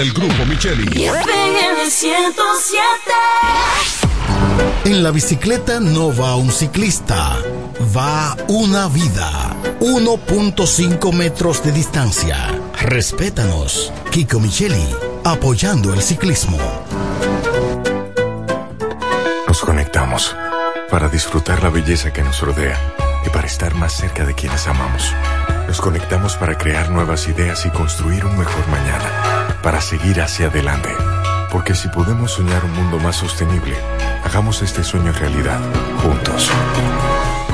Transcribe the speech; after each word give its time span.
del 0.00 0.14
grupo 0.14 0.46
Micheli. 0.46 0.88
En 4.86 5.02
la 5.02 5.10
bicicleta 5.10 5.78
no 5.78 6.16
va 6.16 6.36
un 6.36 6.50
ciclista, 6.50 7.36
va 7.94 8.34
una 8.48 8.88
vida. 8.88 9.54
1.5 9.80 11.12
metros 11.12 11.62
de 11.62 11.72
distancia. 11.72 12.48
Respétanos. 12.80 13.92
Kiko 14.10 14.40
Micheli, 14.40 14.88
apoyando 15.22 15.92
el 15.92 16.00
ciclismo. 16.00 16.58
Nos 19.46 19.60
conectamos 19.60 20.34
para 20.90 21.10
disfrutar 21.10 21.62
la 21.62 21.68
belleza 21.68 22.10
que 22.10 22.22
nos 22.22 22.40
rodea 22.40 22.78
y 23.26 23.28
para 23.28 23.46
estar 23.46 23.74
más 23.74 23.92
cerca 23.92 24.24
de 24.24 24.34
quienes 24.34 24.66
amamos. 24.66 25.12
Nos 25.68 25.78
conectamos 25.78 26.36
para 26.36 26.56
crear 26.56 26.88
nuevas 26.88 27.28
ideas 27.28 27.66
y 27.66 27.68
construir 27.68 28.24
un 28.24 28.38
mejor 28.38 28.66
mañana 28.68 29.39
para 29.62 29.80
seguir 29.80 30.20
hacia 30.20 30.46
adelante. 30.46 30.90
Porque 31.50 31.74
si 31.74 31.88
podemos 31.88 32.32
soñar 32.32 32.64
un 32.64 32.72
mundo 32.72 32.98
más 32.98 33.16
sostenible, 33.16 33.76
hagamos 34.24 34.62
este 34.62 34.84
sueño 34.84 35.12
realidad, 35.12 35.60
juntos. 36.02 36.50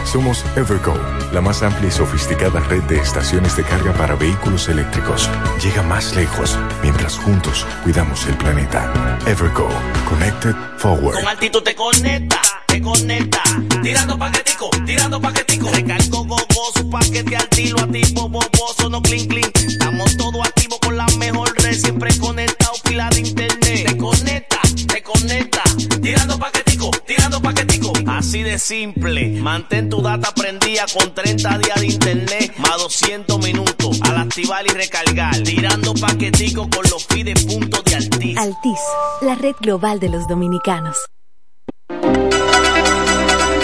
Somos 0.05 0.45
Evergo, 0.57 0.95
la 1.37 1.43
más 1.43 1.63
amplia 1.63 1.89
y 1.89 1.93
sofisticada 1.93 2.61
red 2.61 2.83
de 2.85 2.97
estaciones 2.97 3.55
de 3.59 3.63
carga 3.63 3.93
para 3.93 4.15
vehículos 4.15 4.71
eléctricos. 4.71 5.29
Llega 5.63 5.83
más 5.83 6.17
lejos 6.17 6.59
mientras 6.83 7.19
juntos 7.19 7.67
cuidamos 7.85 8.25
el 8.25 8.39
planeta. 8.39 8.91
Evergo, 9.27 9.69
Connected 10.09 10.55
Forward. 10.79 11.17
Con 11.17 11.29
altito 11.29 11.63
te 11.63 11.75
conecta, 11.75 12.41
te 12.65 12.81
conecta. 12.81 13.43
Tirando 13.83 14.19
paquetico, 14.19 14.71
tirando 14.87 15.21
paquetico. 15.21 15.69
Recargo 15.73 16.25
gogoso, 16.25 16.89
paquete 16.91 17.37
al 17.37 17.49
tiro, 17.51 17.81
a 17.81 17.87
tipo 17.87 18.31
boboso, 18.31 18.89
no 18.89 19.03
clink 19.03 19.29
clink. 19.29 19.59
Estamos 19.59 20.17
todos 20.17 20.41
activos 20.43 20.79
con 20.81 20.97
la 20.97 21.07
mejor 21.19 21.53
siempre 21.75 22.17
conectado, 22.19 22.73
pila 22.83 23.11
de 23.11 23.21
internet. 23.21 23.87
Te 23.87 23.97
conecta, 23.99 24.61
te 24.89 25.03
conecta. 25.03 25.63
Tirando 26.01 26.39
paquetico, 26.39 26.91
tirando 27.07 27.43
paquetico. 27.43 27.93
Así 28.07 28.43
de 28.43 28.59
simple. 28.59 29.29
Mantén 29.41 29.91
tu 29.91 30.01
data 30.01 30.33
prendida 30.33 30.87
con 30.99 31.13
30 31.27 31.59
días 31.59 31.81
de 31.81 31.87
internet 31.87 32.55
más 32.59 32.79
200 32.79 33.45
minutos 33.45 34.01
al 34.03 34.17
activar 34.17 34.65
y 34.65 34.69
recargar. 34.69 35.37
Tirando 35.43 35.93
paquetico 35.95 36.71
con 36.71 36.85
los 36.89 37.05
fides 37.05 37.45
puntos 37.45 37.83
de 37.83 37.97
Altis. 37.97 38.39
Altis, 38.39 38.79
la 39.23 39.35
red 39.35 39.57
global 39.61 39.99
de 39.99 40.09
los 40.09 40.29
dominicanos. 40.29 40.97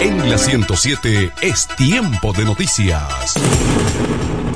En 0.00 0.28
la 0.28 0.38
107 0.38 1.30
es 1.40 1.68
tiempo 1.76 2.32
de 2.32 2.44
noticias. 2.44 3.34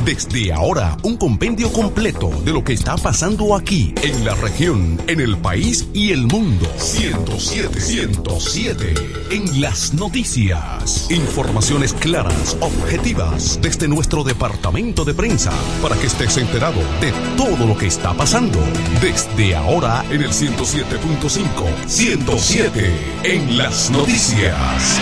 Desde 0.07 0.53
ahora, 0.53 0.97
un 1.03 1.17
compendio 1.17 1.73
completo 1.73 2.31
de 2.45 2.53
lo 2.53 2.63
que 2.63 2.75
está 2.75 2.97
pasando 2.97 3.57
aquí, 3.57 3.93
en 4.05 4.25
la 4.25 4.37
región, 4.37 5.03
en 5.09 5.21
el 5.21 5.37
país 5.37 5.89
y 5.93 6.13
el 6.13 6.29
mundo. 6.29 6.65
107, 6.77 7.81
107. 7.81 8.95
En 9.33 9.61
las 9.61 9.95
noticias. 9.95 11.11
Informaciones 11.11 11.93
claras, 11.93 12.57
objetivas, 12.61 13.59
desde 13.61 13.89
nuestro 13.89 14.23
departamento 14.23 15.05
de 15.05 15.13
prensa, 15.13 15.51
para 15.83 15.97
que 15.97 16.07
estés 16.07 16.37
enterado 16.37 16.79
de 17.01 17.13
todo 17.37 17.67
lo 17.67 17.77
que 17.77 17.89
está 17.89 18.15
pasando. 18.15 18.61
Desde 19.03 19.57
ahora, 19.57 20.05
en 20.09 20.23
el 20.23 20.31
107.5. 20.31 21.89
107. 21.89 22.93
En 23.25 23.59
las 23.59 23.91
noticias. 23.91 25.01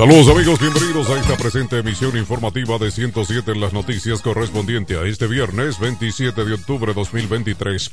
Saludos 0.00 0.28
amigos, 0.28 0.58
bienvenidos 0.58 1.10
a 1.10 1.20
esta 1.20 1.36
presente 1.36 1.78
emisión 1.78 2.16
informativa 2.16 2.78
de 2.78 2.90
107 2.90 3.52
en 3.52 3.60
las 3.60 3.74
noticias 3.74 4.22
correspondiente 4.22 4.96
a 4.96 5.02
este 5.02 5.26
viernes 5.26 5.78
27 5.78 6.42
de 6.42 6.54
octubre 6.54 6.94
de 6.94 6.94
2023. 6.94 7.90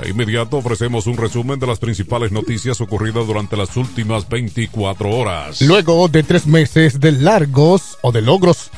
De 0.00 0.08
inmediato 0.08 0.58
ofrecemos 0.58 1.08
un 1.08 1.16
resumen 1.16 1.58
de 1.58 1.66
las 1.66 1.80
principales 1.80 2.30
noticias 2.30 2.80
ocurridas 2.80 3.26
durante 3.26 3.56
las 3.56 3.76
últimas 3.76 4.28
24 4.28 5.10
horas. 5.10 5.60
Luego 5.60 6.06
de 6.06 6.22
tres 6.22 6.46
meses 6.46 7.00
de 7.00 7.10
largos 7.10 7.98
o 8.02 8.12
de 8.12 8.22
logros 8.22 8.70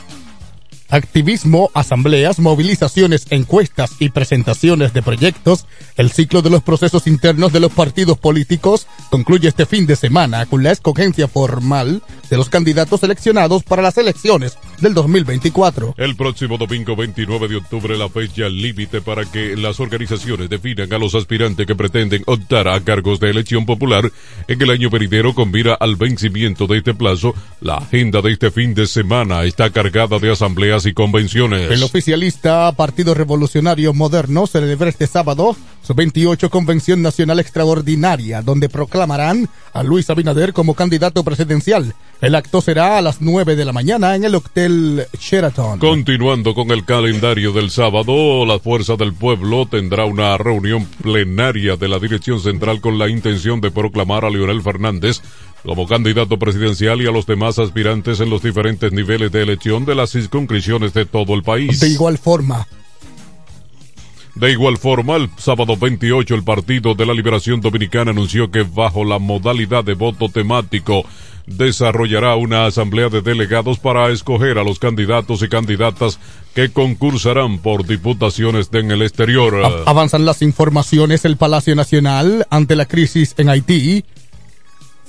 activismo, 0.90 1.70
asambleas, 1.74 2.38
movilizaciones, 2.38 3.26
encuestas 3.30 3.92
y 3.98 4.10
presentaciones 4.10 4.92
de 4.92 5.02
proyectos, 5.02 5.66
el 5.96 6.10
ciclo 6.10 6.42
de 6.42 6.50
los 6.50 6.62
procesos 6.62 7.06
internos 7.06 7.52
de 7.52 7.60
los 7.60 7.72
partidos 7.72 8.18
políticos 8.18 8.86
concluye 9.10 9.48
este 9.48 9.66
fin 9.66 9.86
de 9.86 9.96
semana 9.96 10.46
con 10.46 10.62
la 10.62 10.72
escogencia 10.72 11.28
formal 11.28 12.02
de 12.28 12.36
los 12.36 12.48
candidatos 12.48 13.00
seleccionados 13.00 13.62
para 13.62 13.82
las 13.82 13.98
elecciones 13.98 14.58
del 14.80 14.94
2024. 14.94 15.94
El 15.96 16.16
próximo 16.16 16.58
domingo 16.58 16.96
29 16.96 17.48
de 17.48 17.56
octubre 17.56 17.96
la 17.96 18.08
fecha 18.08 18.48
límite 18.48 19.00
para 19.00 19.24
que 19.24 19.56
las 19.56 19.80
organizaciones 19.80 20.48
definan 20.48 20.92
a 20.92 20.98
los 20.98 21.14
aspirantes 21.14 21.66
que 21.66 21.74
pretenden 21.74 22.22
optar 22.26 22.68
a 22.68 22.80
cargos 22.80 23.20
de 23.20 23.30
elección 23.30 23.66
popular 23.66 24.10
en 24.48 24.62
el 24.62 24.70
año 24.70 24.90
venidero 24.90 25.34
con 25.34 25.50
mira 25.50 25.74
al 25.74 25.96
vencimiento 25.96 26.66
de 26.66 26.78
este 26.78 26.94
plazo. 26.94 27.34
La 27.60 27.76
agenda 27.76 28.22
de 28.22 28.32
este 28.32 28.50
fin 28.50 28.74
de 28.74 28.86
semana 28.86 29.44
está 29.44 29.70
cargada 29.70 30.18
de 30.18 30.32
asambleas 30.32 30.79
y 30.86 30.92
convenciones. 30.92 31.70
El 31.70 31.82
oficialista 31.82 32.70
Partido 32.72 33.14
Revolucionario 33.14 33.92
Moderno 33.92 34.46
celebra 34.46 34.88
este 34.88 35.06
sábado 35.06 35.56
su 35.82 35.94
28 35.94 36.50
Convención 36.50 37.02
Nacional 37.02 37.40
Extraordinaria, 37.40 38.42
donde 38.42 38.68
proclamarán 38.68 39.48
a 39.72 39.82
Luis 39.82 40.10
Abinader 40.10 40.52
como 40.52 40.74
candidato 40.74 41.24
presidencial. 41.24 41.94
El 42.20 42.34
acto 42.34 42.60
será 42.60 42.98
a 42.98 43.02
las 43.02 43.22
9 43.22 43.56
de 43.56 43.64
la 43.64 43.72
mañana 43.72 44.14
en 44.14 44.24
el 44.24 44.34
Hotel 44.34 45.06
Sheraton. 45.18 45.78
Continuando 45.78 46.54
con 46.54 46.70
el 46.70 46.84
calendario 46.84 47.52
del 47.52 47.70
sábado, 47.70 48.44
la 48.44 48.58
Fuerza 48.58 48.96
del 48.96 49.14
Pueblo 49.14 49.66
tendrá 49.66 50.04
una 50.04 50.36
reunión 50.36 50.86
plenaria 51.02 51.76
de 51.76 51.88
la 51.88 51.98
Dirección 51.98 52.40
Central 52.40 52.80
con 52.80 52.98
la 52.98 53.08
intención 53.08 53.60
de 53.60 53.70
proclamar 53.70 54.24
a 54.24 54.30
Leonel 54.30 54.62
Fernández 54.62 55.22
como 55.64 55.86
candidato 55.86 56.38
presidencial 56.38 57.02
y 57.02 57.06
a 57.06 57.10
los 57.10 57.26
demás 57.26 57.58
aspirantes 57.58 58.20
en 58.20 58.30
los 58.30 58.42
diferentes 58.42 58.92
niveles 58.92 59.30
de 59.32 59.42
elección 59.42 59.84
de 59.84 59.94
las 59.94 60.10
circunscripciones 60.10 60.94
de 60.94 61.06
todo 61.06 61.34
el 61.34 61.42
país. 61.42 61.80
De 61.80 61.88
igual 61.88 62.18
forma, 62.18 62.66
de 64.34 64.52
igual 64.52 64.78
forma, 64.78 65.16
el 65.16 65.28
sábado 65.36 65.76
28 65.76 66.34
el 66.34 66.44
Partido 66.44 66.94
de 66.94 67.04
la 67.04 67.12
Liberación 67.12 67.60
Dominicana 67.60 68.12
anunció 68.12 68.50
que 68.50 68.62
bajo 68.62 69.04
la 69.04 69.18
modalidad 69.18 69.84
de 69.84 69.94
voto 69.94 70.28
temático 70.28 71.04
desarrollará 71.46 72.36
una 72.36 72.66
asamblea 72.66 73.08
de 73.08 73.22
delegados 73.22 73.78
para 73.78 74.08
escoger 74.10 74.58
a 74.58 74.64
los 74.64 74.78
candidatos 74.78 75.42
y 75.42 75.48
candidatas 75.48 76.20
que 76.54 76.70
concursarán 76.70 77.58
por 77.58 77.86
diputaciones 77.86 78.70
en 78.72 78.92
el 78.92 79.02
exterior. 79.02 79.62
avanzan 79.86 80.24
las 80.24 80.42
informaciones. 80.42 81.24
El 81.24 81.36
Palacio 81.36 81.74
Nacional, 81.74 82.46
ante 82.50 82.76
la 82.76 82.86
crisis 82.86 83.34
en 83.36 83.48
Haití, 83.48 84.04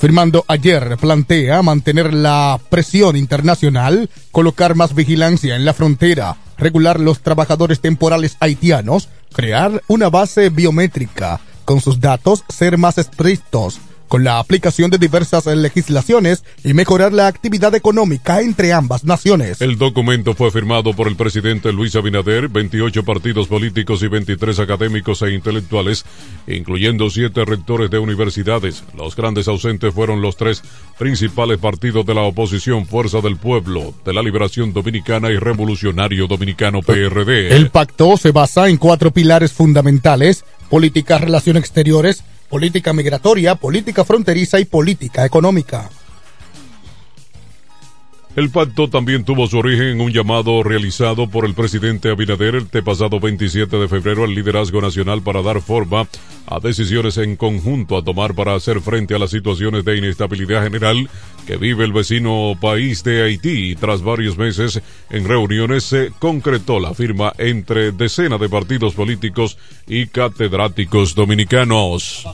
firmando 0.02 0.44
ayer, 0.48 0.98
plantea 1.00 1.62
mantener 1.62 2.12
la 2.12 2.60
presión 2.72 3.16
internacional, 3.16 4.10
colocar 4.32 4.74
más 4.74 4.96
vigilancia 4.96 5.56
en 5.56 5.64
la 5.64 5.76
frontera, 5.76 6.38
regular 6.58 7.00
los 7.00 7.20
trabajadores 7.20 7.82
temporales 7.82 8.36
haitianos, 8.40 9.10
crear 9.32 9.84
una 9.88 10.10
base 10.10 10.50
biométrica. 10.50 11.40
Con 11.66 11.82
sus 11.82 12.00
datos, 12.00 12.44
ser 12.50 12.80
más 12.80 12.98
estrictos 12.98 13.80
con 14.12 14.26
la 14.26 14.40
aplicación 14.40 14.92
de 14.92 14.98
diversas 14.98 15.46
legislaciones 15.46 16.44
y 16.66 16.74
mejorar 16.74 17.14
la 17.14 17.28
actividad 17.28 17.74
económica 17.76 18.42
entre 18.42 18.74
ambas 18.74 19.06
naciones. 19.06 19.62
El 19.62 19.78
documento 19.78 20.34
fue 20.34 20.52
firmado 20.52 20.94
por 20.94 21.08
el 21.08 21.16
presidente 21.16 21.72
Luis 21.72 21.96
Abinader, 21.96 22.50
28 22.50 23.06
partidos 23.06 23.48
políticos 23.48 24.04
y 24.04 24.10
23 24.10 24.60
académicos 24.60 25.22
e 25.22 25.32
intelectuales, 25.32 26.04
incluyendo 26.46 27.10
siete 27.10 27.46
rectores 27.46 27.90
de 27.90 28.00
universidades. 28.00 28.84
Los 28.98 29.16
grandes 29.16 29.48
ausentes 29.48 29.94
fueron 29.94 30.22
los 30.22 30.36
tres 30.36 30.62
principales 31.00 31.60
partidos 31.60 32.06
de 32.06 32.14
la 32.14 32.24
oposición, 32.24 32.88
Fuerza 32.88 33.22
del 33.22 33.38
Pueblo, 33.38 33.94
de 34.04 34.12
la 34.12 34.22
Liberación 34.22 34.74
Dominicana 34.74 35.30
y 35.30 35.38
Revolucionario 35.38 36.28
Dominicano 36.28 36.82
PRD. 36.82 37.56
El 37.56 37.70
pacto 37.70 38.18
se 38.18 38.32
basa 38.32 38.68
en 38.68 38.76
cuatro 38.76 39.12
pilares 39.12 39.54
fundamentales, 39.54 40.44
política, 40.70 41.18
relaciones 41.18 41.62
exteriores, 41.62 42.26
política 42.52 42.92
migratoria, 42.92 43.56
política 43.56 44.04
fronteriza 44.04 44.60
y 44.60 44.66
política 44.66 45.26
económica. 45.26 45.90
El 48.34 48.50
pacto 48.50 48.90
también 48.90 49.26
tuvo 49.26 49.46
su 49.48 49.58
origen 49.58 49.88
en 49.88 50.02
un 50.02 50.14
llamado 50.14 50.64
realizado 50.64 51.28
por 51.28 51.46
el 51.46 51.54
presidente 51.54 52.10
Abinader 52.10 52.56
este 52.56 52.82
pasado 52.82 53.20
27 53.20 53.76
de 53.76 53.90
febrero 53.90 54.24
al 54.24 54.34
liderazgo 54.34 54.80
nacional 54.80 55.22
para 55.22 55.42
dar 55.42 55.62
forma 55.62 56.08
a 56.48 56.60
decisiones 56.62 57.18
en 57.18 57.36
conjunto 57.36 57.98
a 57.98 58.04
tomar 58.04 58.34
para 58.34 58.56
hacer 58.56 58.80
frente 58.80 59.16
a 59.16 59.20
las 59.20 59.32
situaciones 59.32 59.84
de 59.84 59.98
inestabilidad 59.98 60.64
general 60.64 61.10
que 61.46 61.58
vive 61.58 61.84
el 61.84 61.92
vecino 61.92 62.54
país 62.62 63.04
de 63.04 63.22
Haití. 63.24 63.76
Tras 63.76 64.02
varios 64.02 64.38
meses 64.38 64.82
en 65.10 65.28
reuniones 65.28 65.84
se 65.84 66.14
concretó 66.18 66.80
la 66.80 66.94
firma 66.94 67.34
entre 67.38 67.92
decenas 67.92 68.40
de 68.40 68.48
partidos 68.48 68.94
políticos 68.94 69.58
y 69.88 70.08
catedráticos 70.08 71.16
dominicanos. 71.16 72.26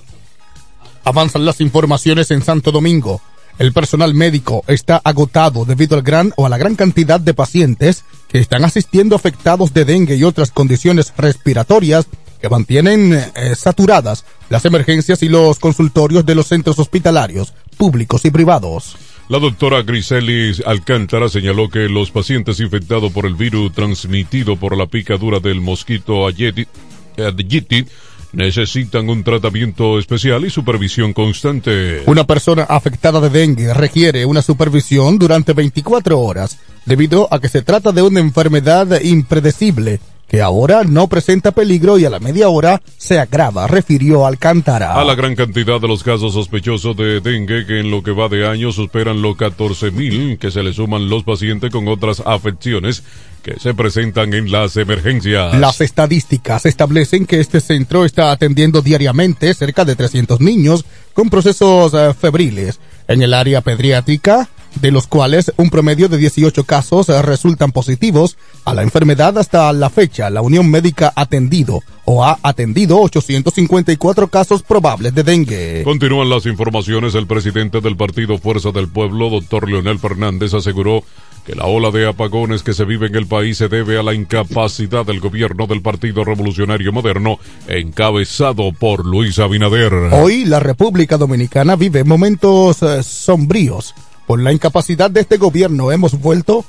Avanzan 1.04 1.44
las 1.44 1.60
informaciones 1.60 2.30
en 2.30 2.44
Santo 2.44 2.72
Domingo. 2.72 3.20
El 3.60 3.74
personal 3.74 4.14
médico 4.14 4.64
está 4.68 5.02
agotado 5.04 5.66
debido 5.66 5.96
al 5.96 6.04
gran 6.04 6.32
o 6.38 6.46
a 6.46 6.50
la 6.50 6.58
gran 6.58 6.76
cantidad 6.76 7.20
de 7.20 7.34
pacientes 7.34 8.04
que 8.28 8.38
están 8.38 8.64
asistiendo 8.64 9.16
afectados 9.16 9.74
de 9.74 9.84
dengue 9.84 10.16
y 10.16 10.24
otras 10.24 10.52
condiciones 10.52 11.12
respiratorias 11.18 12.08
que 12.40 12.50
mantienen 12.50 13.14
eh, 13.14 13.56
saturadas 13.56 14.26
las 14.50 14.66
emergencias 14.66 15.24
y 15.24 15.30
los 15.30 15.58
consultorios 15.58 16.24
de 16.24 16.36
los 16.36 16.48
centros 16.48 16.78
hospitalarios 16.78 17.56
públicos 17.78 18.26
y 18.26 18.32
privados. 18.32 18.96
La 19.28 19.40
doctora 19.40 19.82
Griselis 19.82 20.62
Alcántara 20.66 21.28
señaló 21.28 21.68
que 21.70 21.90
los 21.90 22.12
pacientes 22.12 22.60
infectados 22.60 23.12
por 23.12 23.26
el 23.26 23.34
virus 23.34 23.74
transmitido 23.74 24.56
por 24.56 24.78
la 24.78 24.86
picadura 24.86 25.40
del 25.40 25.62
mosquito 25.62 26.28
Aegypti 26.28 27.86
necesitan 28.34 29.10
un 29.10 29.24
tratamiento 29.24 30.00
especial 30.00 30.46
y 30.46 30.50
supervisión 30.50 31.14
constante. 31.14 32.04
Una 32.06 32.26
persona 32.26 32.64
afectada 32.64 33.20
de 33.20 33.30
dengue 33.30 33.74
requiere 33.74 34.26
una 34.26 34.42
supervisión 34.42 35.18
durante 35.18 35.54
24 35.54 36.20
horas, 36.20 36.60
debido 36.86 37.28
a 37.32 37.40
que 37.40 37.50
se 37.50 37.62
trata 37.62 37.92
de 37.92 38.02
una 38.02 38.20
enfermedad 38.20 39.02
impredecible 39.02 40.00
que 40.28 40.42
ahora 40.42 40.84
no 40.84 41.08
presenta 41.08 41.52
peligro 41.52 41.98
y 41.98 42.06
a 42.06 42.10
la 42.10 42.20
media 42.20 42.50
hora 42.50 42.82
se 42.98 43.20
agrava, 43.20 43.68
refirió 43.68 44.26
Alcántara. 44.26 44.94
A 44.94 45.04
la 45.04 45.16
gran 45.16 45.36
cantidad 45.36 45.80
de 45.80 45.88
los 45.88 46.04
casos 46.04 46.34
sospechosos 46.34 46.96
de 46.98 47.22
dengue 47.22 47.66
que 47.66 47.80
en 47.80 47.90
lo 47.90 48.04
que 48.04 48.12
va 48.12 48.28
de 48.28 48.48
año 48.48 48.72
superan 48.72 49.22
los 49.22 49.38
14.000 49.38 50.38
que 50.38 50.52
se 50.52 50.64
le 50.64 50.74
suman 50.74 51.10
los 51.10 51.24
pacientes 51.24 51.72
con 51.72 51.88
otras 51.88 52.22
afecciones 52.26 53.04
que 53.42 53.60
se 53.60 53.74
presentan 53.74 54.34
en 54.34 54.52
las 54.52 54.76
emergencias. 54.76 55.58
Las 55.58 55.80
estadísticas 55.80 56.66
establecen 56.66 57.26
que 57.26 57.40
este 57.40 57.62
centro 57.62 58.04
está 58.04 58.32
atendiendo 58.32 58.82
diariamente 58.82 59.54
cerca 59.54 59.86
de 59.86 59.96
300 59.96 60.42
niños 60.42 60.84
con 61.14 61.30
procesos 61.30 61.94
eh, 61.94 62.14
febriles. 62.14 62.80
En 63.08 63.22
el 63.22 63.34
área 63.34 63.62
pediátrica, 63.62 64.50
de 64.76 64.92
los 64.92 65.08
cuales 65.08 65.52
un 65.58 65.70
promedio 65.70 66.10
de 66.10 66.18
18 66.18 66.64
casos 66.64 67.10
eh, 67.10 67.22
resultan 67.22 67.72
positivos 67.72 68.38
a 68.66 68.74
la 68.74 68.84
enfermedad 68.84 69.38
hasta 69.38 69.72
la 69.74 69.90
fecha. 69.90 70.30
La 70.30 70.42
Unión 70.42 70.70
Médica 70.70 71.12
ha 71.16 71.22
atendido 71.22 71.82
o 72.06 72.24
ha 72.24 72.40
atendido 72.44 73.00
854 73.02 74.28
casos 74.28 74.64
probables 74.64 75.14
de 75.14 75.24
dengue. 75.24 75.82
Continúan 75.84 76.30
las 76.30 76.46
informaciones. 76.46 77.16
El 77.16 77.28
presidente 77.28 77.82
del 77.82 77.98
partido 77.98 78.38
Fuerza 78.38 78.72
del 78.72 78.88
Pueblo, 78.88 79.30
doctor 79.30 79.70
Leonel 79.70 80.00
Fernández, 80.00 80.54
aseguró 80.54 81.04
que 81.46 81.56
la 81.56 81.66
ola 81.66 81.92
de 81.92 82.08
apagones 82.08 82.62
que 82.62 82.74
se 82.74 82.84
vive 82.84 83.08
en 83.08 83.16
el 83.16 83.26
país 83.26 83.58
se 83.58 83.70
debe 83.70 83.98
a 83.98 84.04
la 84.04 84.14
incapacidad 84.14 85.06
del 85.06 85.22
gobierno 85.22 85.66
del 85.66 85.82
Partido 85.82 86.26
Revolucionario 86.26 86.92
Moderno, 86.92 87.40
encabezado 87.70 88.74
por 88.74 89.06
Luis 89.06 89.40
Abinader. 89.40 89.94
Hoy 90.12 90.44
la 90.44 90.60
República 90.60 91.18
Dominicana 91.18 91.78
vive 91.78 92.04
momentos 92.04 92.84
eh, 92.84 93.02
sombríos 93.02 93.96
por 94.28 94.42
la 94.42 94.52
incapacidad 94.52 95.10
de 95.10 95.22
este 95.22 95.38
gobierno 95.38 95.92
hemos 95.92 96.20
vuelto 96.20 96.66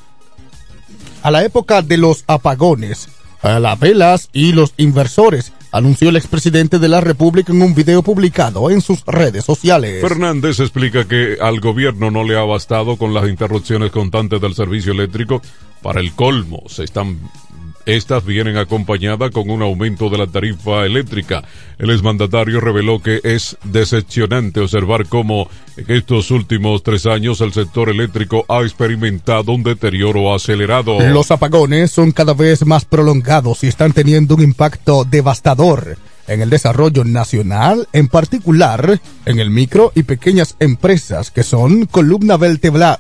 a 1.23 1.31
la 1.31 1.45
época 1.45 1.83
de 1.83 1.97
los 1.99 2.25
apagones, 2.29 3.09
a 3.43 3.59
las 3.59 3.79
velas 3.79 4.31
y 4.33 4.53
los 4.53 4.73
inversores, 4.77 5.53
anunció 5.73 6.09
el 6.09 6.17
expresidente 6.17 6.79
de 6.79 6.89
la 6.89 7.01
República 7.01 7.53
en 7.53 7.61
un 7.61 7.75
video 7.75 8.03
publicado 8.03 8.71
en 8.71 8.81
sus 8.81 9.05
redes 9.05 9.45
sociales. 9.45 10.01
Fernández 10.01 10.61
explica 10.61 11.07
que 11.07 11.37
al 11.41 11.59
gobierno 11.59 12.13
no 12.13 12.23
le 12.23 12.39
ha 12.39 12.45
bastado 12.45 12.97
con 12.97 13.13
las 13.13 13.29
interrupciones 13.29 13.91
constantes 13.91 14.41
del 14.41 14.55
servicio 14.55 14.93
eléctrico. 14.93 15.43
Para 15.83 16.01
el 16.01 16.13
colmo, 16.13 16.63
se 16.69 16.85
están 16.85 17.19
estas 17.89 18.25
vienen 18.25 18.59
acompañadas 18.59 19.31
con 19.31 19.49
un 19.49 19.63
aumento 19.63 20.11
de 20.11 20.19
la 20.19 20.27
tarifa 20.27 20.85
eléctrica. 20.85 21.43
El 21.79 21.89
exmandatario 21.89 22.61
reveló 22.61 23.01
que 23.01 23.21
es 23.25 23.57
decepcionante 23.65 24.61
observar 24.61 25.07
cómo 25.07 25.49
en 25.77 25.91
estos 25.97 26.31
últimos 26.31 26.83
tres 26.83 27.07
años 27.07 27.41
el 27.41 27.55
sector 27.55 27.89
eléctrico 27.89 28.45
ha 28.49 28.61
experimentado 28.61 29.53
un 29.53 29.63
deterioro 29.63 30.35
acelerado. 30.35 31.01
Los 31.01 31.31
apagones 31.31 31.91
son 31.91 32.13
cada 32.13 32.35
vez 32.35 32.67
más 32.67 32.85
prolongados 32.85 33.65
y 33.65 33.69
están 33.69 33.93
teniendo 33.93 34.35
un 34.35 34.43
impacto 34.43 35.05
devastador 35.05 35.97
en 36.27 36.43
el 36.43 36.51
desarrollo 36.51 37.05
nacional, 37.05 37.89
en 37.93 38.09
particular 38.09 39.01
en 39.25 39.41
el 39.41 39.49
micro 39.51 39.93
y 39.95 40.03
pequeñas 40.03 40.57
empresas 40.61 41.31
que 41.31 41.43
son 41.43 41.87
columna 41.87 42.37
vertebral 42.37 42.99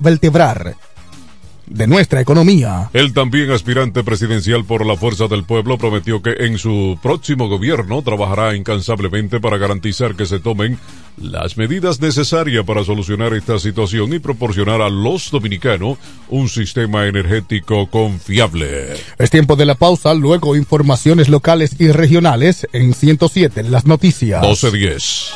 de 1.70 1.86
nuestra 1.86 2.20
economía. 2.20 2.90
El 2.92 3.12
también 3.12 3.50
aspirante 3.50 4.04
presidencial 4.04 4.64
por 4.64 4.84
la 4.86 4.96
Fuerza 4.96 5.28
del 5.28 5.44
Pueblo 5.44 5.78
prometió 5.78 6.22
que 6.22 6.34
en 6.38 6.58
su 6.58 6.98
próximo 7.02 7.48
gobierno 7.48 8.02
trabajará 8.02 8.54
incansablemente 8.56 9.40
para 9.40 9.58
garantizar 9.58 10.14
que 10.14 10.26
se 10.26 10.40
tomen 10.40 10.78
las 11.20 11.56
medidas 11.56 12.00
necesarias 12.00 12.64
para 12.64 12.84
solucionar 12.84 13.34
esta 13.34 13.58
situación 13.58 14.12
y 14.14 14.18
proporcionar 14.18 14.80
a 14.82 14.88
los 14.88 15.30
dominicanos 15.30 15.98
un 16.28 16.48
sistema 16.48 17.06
energético 17.06 17.88
confiable. 17.88 18.94
Es 19.18 19.30
tiempo 19.30 19.56
de 19.56 19.66
la 19.66 19.74
pausa, 19.74 20.14
luego 20.14 20.56
informaciones 20.56 21.28
locales 21.28 21.76
y 21.78 21.90
regionales 21.90 22.66
en 22.72 22.94
107 22.94 23.64
las 23.64 23.86
noticias. 23.86 24.40
1210. 24.42 25.32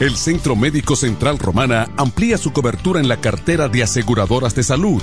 El 0.00 0.16
Centro 0.16 0.54
Médico 0.54 0.94
Central 0.94 1.40
Romana 1.40 1.88
amplía 1.96 2.38
su 2.38 2.52
cobertura 2.52 3.00
en 3.00 3.08
la 3.08 3.20
cartera 3.20 3.68
de 3.68 3.82
aseguradoras 3.82 4.54
de 4.54 4.62
salud, 4.62 5.02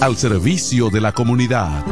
al 0.00 0.16
servicio 0.16 0.90
de 0.90 1.00
la 1.00 1.12
comunidad. 1.12 1.84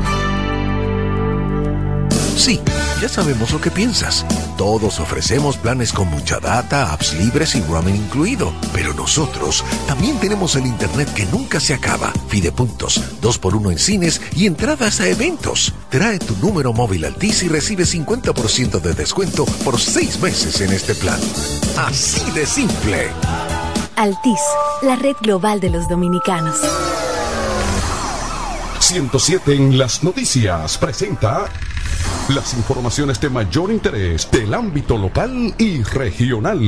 Sí, 2.37 2.61
ya 3.01 3.09
sabemos 3.09 3.53
lo 3.53 3.61
que 3.61 3.71
piensas. 3.71 4.25
Todos 4.57 5.01
ofrecemos 5.01 5.57
planes 5.57 5.93
con 5.93 6.09
mucha 6.09 6.39
data, 6.39 6.93
apps 6.93 7.15
libres 7.15 7.55
y 7.55 7.61
roaming 7.61 7.97
incluido. 7.97 8.53
Pero 8.73 8.95
nosotros 8.95 9.65
también 9.87 10.19
tenemos 10.19 10.57
el 10.57 10.67
internet 10.67 11.13
que 11.15 11.27
nunca 11.27 11.61
se 11.61 11.75
acaba. 11.75 12.13
Fidepuntos, 12.29 13.01
2x1 13.21 13.73
en 13.73 13.79
cines 13.79 14.21
y 14.35 14.47
entradas 14.47 15.01
a 15.01 15.09
eventos. 15.09 15.75
Trae 15.91 16.19
tu 16.19 16.37
número 16.37 16.73
móvil 16.73 17.05
Altis 17.05 17.43
y 17.43 17.49
recibe 17.49 17.85
50% 17.85 18.81
de 18.81 18.95
descuento 18.95 19.45
por 19.65 19.81
6 19.81 20.21
meses 20.21 20.61
en 20.61 20.73
este 20.73 20.95
plan. 20.95 21.21
Así 21.77 22.31
de 22.33 22.47
simple. 22.47 23.09
Altis, 23.97 24.41
la 24.83 24.97
red 24.97 25.17
global 25.21 25.61
de 25.61 25.71
los 25.71 25.89
dominicanos. 25.89 26.57
107 28.83 29.55
en 29.55 29.79
las 29.79 30.03
noticias 30.03 30.77
presenta 30.77 31.45
las 32.29 32.53
informaciones 32.55 33.21
de 33.21 33.31
mayor 33.31 33.71
interés 33.71 34.29
del 34.33 34.53
ámbito 34.53 34.99
local 34.99 35.55
y 35.57 35.85
regional. 35.85 36.59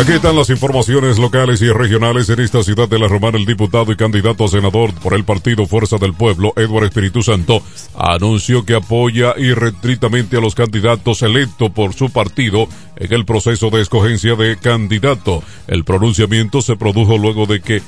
Aquí 0.00 0.12
están 0.12 0.34
las 0.34 0.48
informaciones 0.48 1.18
locales 1.18 1.60
y 1.60 1.70
regionales 1.70 2.30
en 2.30 2.40
esta 2.40 2.62
ciudad 2.62 2.88
de 2.88 2.98
La 2.98 3.06
Romana. 3.06 3.36
El 3.36 3.44
diputado 3.44 3.92
y 3.92 3.96
candidato 3.96 4.46
a 4.46 4.48
senador 4.48 4.94
por 4.94 5.12
el 5.12 5.24
partido 5.24 5.66
Fuerza 5.66 5.98
del 5.98 6.14
Pueblo, 6.14 6.54
Edward 6.56 6.86
Espíritu 6.86 7.22
Santo, 7.22 7.62
anunció 7.94 8.64
que 8.64 8.74
apoya 8.74 9.34
irretritamente 9.36 10.38
a 10.38 10.40
los 10.40 10.54
candidatos 10.54 11.20
electos 11.20 11.70
por 11.72 11.92
su 11.92 12.08
partido 12.08 12.66
en 12.96 13.12
el 13.12 13.26
proceso 13.26 13.68
de 13.68 13.82
escogencia 13.82 14.36
de 14.36 14.56
candidato. 14.56 15.42
El 15.66 15.84
pronunciamiento 15.84 16.62
se 16.62 16.76
produjo 16.76 17.18
luego 17.18 17.44
de 17.44 17.60
que 17.60 17.82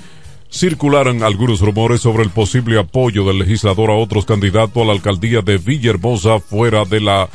circularan 0.54 1.25
algunos 1.25 1.61
rumores 1.61 2.00
sobre 2.00 2.23
el 2.23 2.30
posible 2.30 2.78
apoyo 2.78 3.25
del 3.25 3.40
legislador 3.40 3.90
a 3.90 3.94
otros 3.94 4.25
candidatos 4.25 4.82
a 4.82 4.87
la 4.87 4.92
alcaldía 4.92 5.40
de 5.40 5.58
Villahermosa 5.58 6.38
fuera 6.38 6.84
de 6.84 7.00
la 7.00 7.28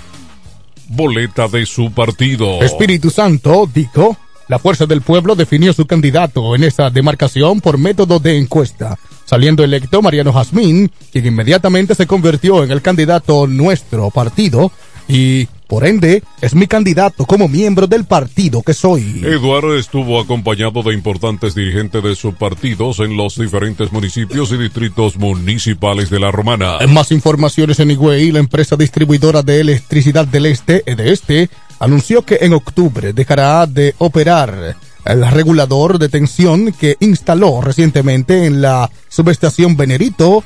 boleta 0.88 1.50
de 1.50 1.66
su 1.66 1.92
partido. 1.92 2.62
Espíritu 2.62 3.10
Santo 3.10 3.70
dijo, 3.72 4.16
la 4.48 4.58
Fuerza 4.58 4.86
del 4.86 5.02
Pueblo 5.02 5.36
definió 5.36 5.74
su 5.74 5.86
candidato 5.86 6.56
en 6.56 6.64
esa 6.64 6.90
demarcación 6.90 7.60
por 7.60 7.78
método 7.78 8.20
de 8.20 8.38
encuesta, 8.38 8.98
saliendo 9.26 9.66
electo 9.66 10.02
Mariano 10.02 10.32
Jazmín, 10.32 10.90
quien 11.12 11.26
inmediatamente 11.26 11.96
se 11.96 12.08
convirtió 12.08 12.64
en 12.64 12.72
el 12.72 12.82
candidato 12.82 13.48
nuestro 13.48 14.10
partido 14.12 14.72
y 15.10 15.48
por 15.70 15.86
ende, 15.86 16.24
es 16.42 16.56
mi 16.56 16.66
candidato 16.66 17.26
como 17.26 17.48
miembro 17.48 17.86
del 17.86 18.04
partido 18.04 18.64
que 18.64 18.74
soy. 18.74 19.22
Eduardo 19.24 19.78
estuvo 19.78 20.20
acompañado 20.20 20.82
de 20.82 20.96
importantes 20.96 21.54
dirigentes 21.54 22.04
de 22.04 22.16
sus 22.16 22.34
partidos 22.34 23.00
en 23.00 23.16
los 23.16 23.38
diferentes 23.38 23.92
municipios 23.92 24.52
y 24.52 24.58
distritos 24.58 25.16
municipales 25.18 26.10
de 26.10 26.20
la 26.20 26.32
Romana. 26.32 26.78
En 26.80 26.92
más 26.92 27.12
informaciones 27.12 27.80
en 27.80 27.92
Higüey, 27.92 28.32
la 28.32 28.40
empresa 28.40 28.76
distribuidora 28.76 29.44
de 29.44 29.62
electricidad 29.62 30.26
del 30.26 30.48
Este, 30.48 30.84
de 30.84 31.14
Este, 31.14 31.50
anunció 31.80 32.24
que 32.26 32.40
en 32.42 32.54
octubre 32.54 33.14
dejará 33.14 33.68
de 33.68 33.94
operar 34.00 34.76
el 35.06 35.32
regulador 35.32 36.00
de 36.00 36.10
tensión 36.10 36.74
que 36.74 36.98
instaló 37.00 37.62
recientemente 37.62 38.48
en 38.48 38.64
la 38.64 38.90
subestación 39.08 39.78
Venerito 39.78 40.44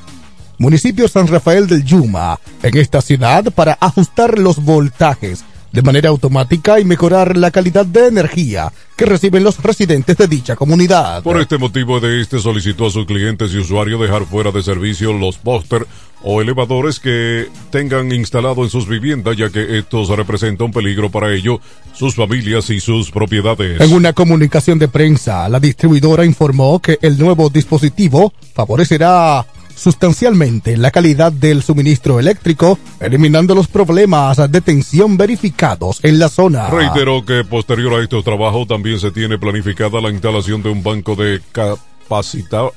municipio 0.64 1.10
San 1.10 1.28
Rafael 1.28 1.68
del 1.68 1.84
Yuma, 1.84 2.40
en 2.64 2.78
esta 2.78 3.02
ciudad 3.02 3.52
para 3.54 3.78
ajustar 3.82 4.40
los 4.40 4.64
voltajes 4.64 5.44
de 5.74 5.82
manera 5.82 6.08
automática 6.08 6.80
y 6.80 6.86
mejorar 6.86 7.36
la 7.36 7.52
calidad 7.52 7.86
de 7.86 8.08
energía 8.08 8.72
que 8.96 9.06
reciben 9.06 9.44
los 9.44 9.62
residentes 9.62 10.16
de 10.16 10.28
dicha 10.28 10.56
comunidad. 10.56 11.22
Por 11.22 11.42
este 11.42 11.58
motivo, 11.58 12.00
de 12.00 12.22
este 12.22 12.40
solicitó 12.40 12.86
a 12.86 12.92
sus 12.92 13.06
clientes 13.06 13.52
y 13.52 13.58
usuarios 13.58 14.00
dejar 14.00 14.26
fuera 14.26 14.52
de 14.52 14.64
servicio 14.64 15.12
los 15.12 15.38
póster 15.38 15.86
o 16.22 16.42
elevadores 16.42 17.02
que 17.02 17.50
tengan 17.70 18.14
instalado 18.14 18.64
en 18.64 18.70
sus 18.70 18.88
viviendas, 18.88 19.36
ya 19.36 19.50
que 19.50 19.80
estos 19.80 20.08
representan 20.10 20.68
un 20.68 20.72
peligro 20.72 21.10
para 21.10 21.34
ellos, 21.34 21.60
sus 21.94 22.16
familias 22.16 22.70
y 22.70 22.80
sus 22.80 23.12
propiedades. 23.12 23.82
En 23.82 23.92
una 23.92 24.14
comunicación 24.14 24.80
de 24.80 24.88
prensa, 24.88 25.50
la 25.50 25.60
distribuidora 25.60 26.24
informó 26.24 26.80
que 26.80 27.00
el 27.02 27.18
nuevo 27.18 27.50
dispositivo 27.50 28.32
favorecerá 28.54 29.46
sustancialmente 29.76 30.78
la 30.78 30.92
calidad 30.92 31.32
del 31.32 31.64
suministro 31.64 32.20
eléctrico, 32.20 32.78
eliminando 33.00 33.56
los 33.56 33.68
problemas 33.68 34.52
de 34.52 34.62
tensión 34.62 35.18
verificados 35.18 36.00
en 36.04 36.20
la 36.20 36.30
zona. 36.30 36.70
Reiteró 36.70 37.26
que 37.26 37.44
posterior 37.44 37.94
a 37.94 38.04
estos 38.04 38.24
trabajos 38.24 38.68
también 38.68 39.00
se 39.00 39.12
tiene 39.12 39.38
planificada 39.38 40.02
la 40.02 40.10
instalación 40.10 40.64
de 40.64 40.70
un 40.70 40.84
banco 40.84 41.16
de 41.16 41.42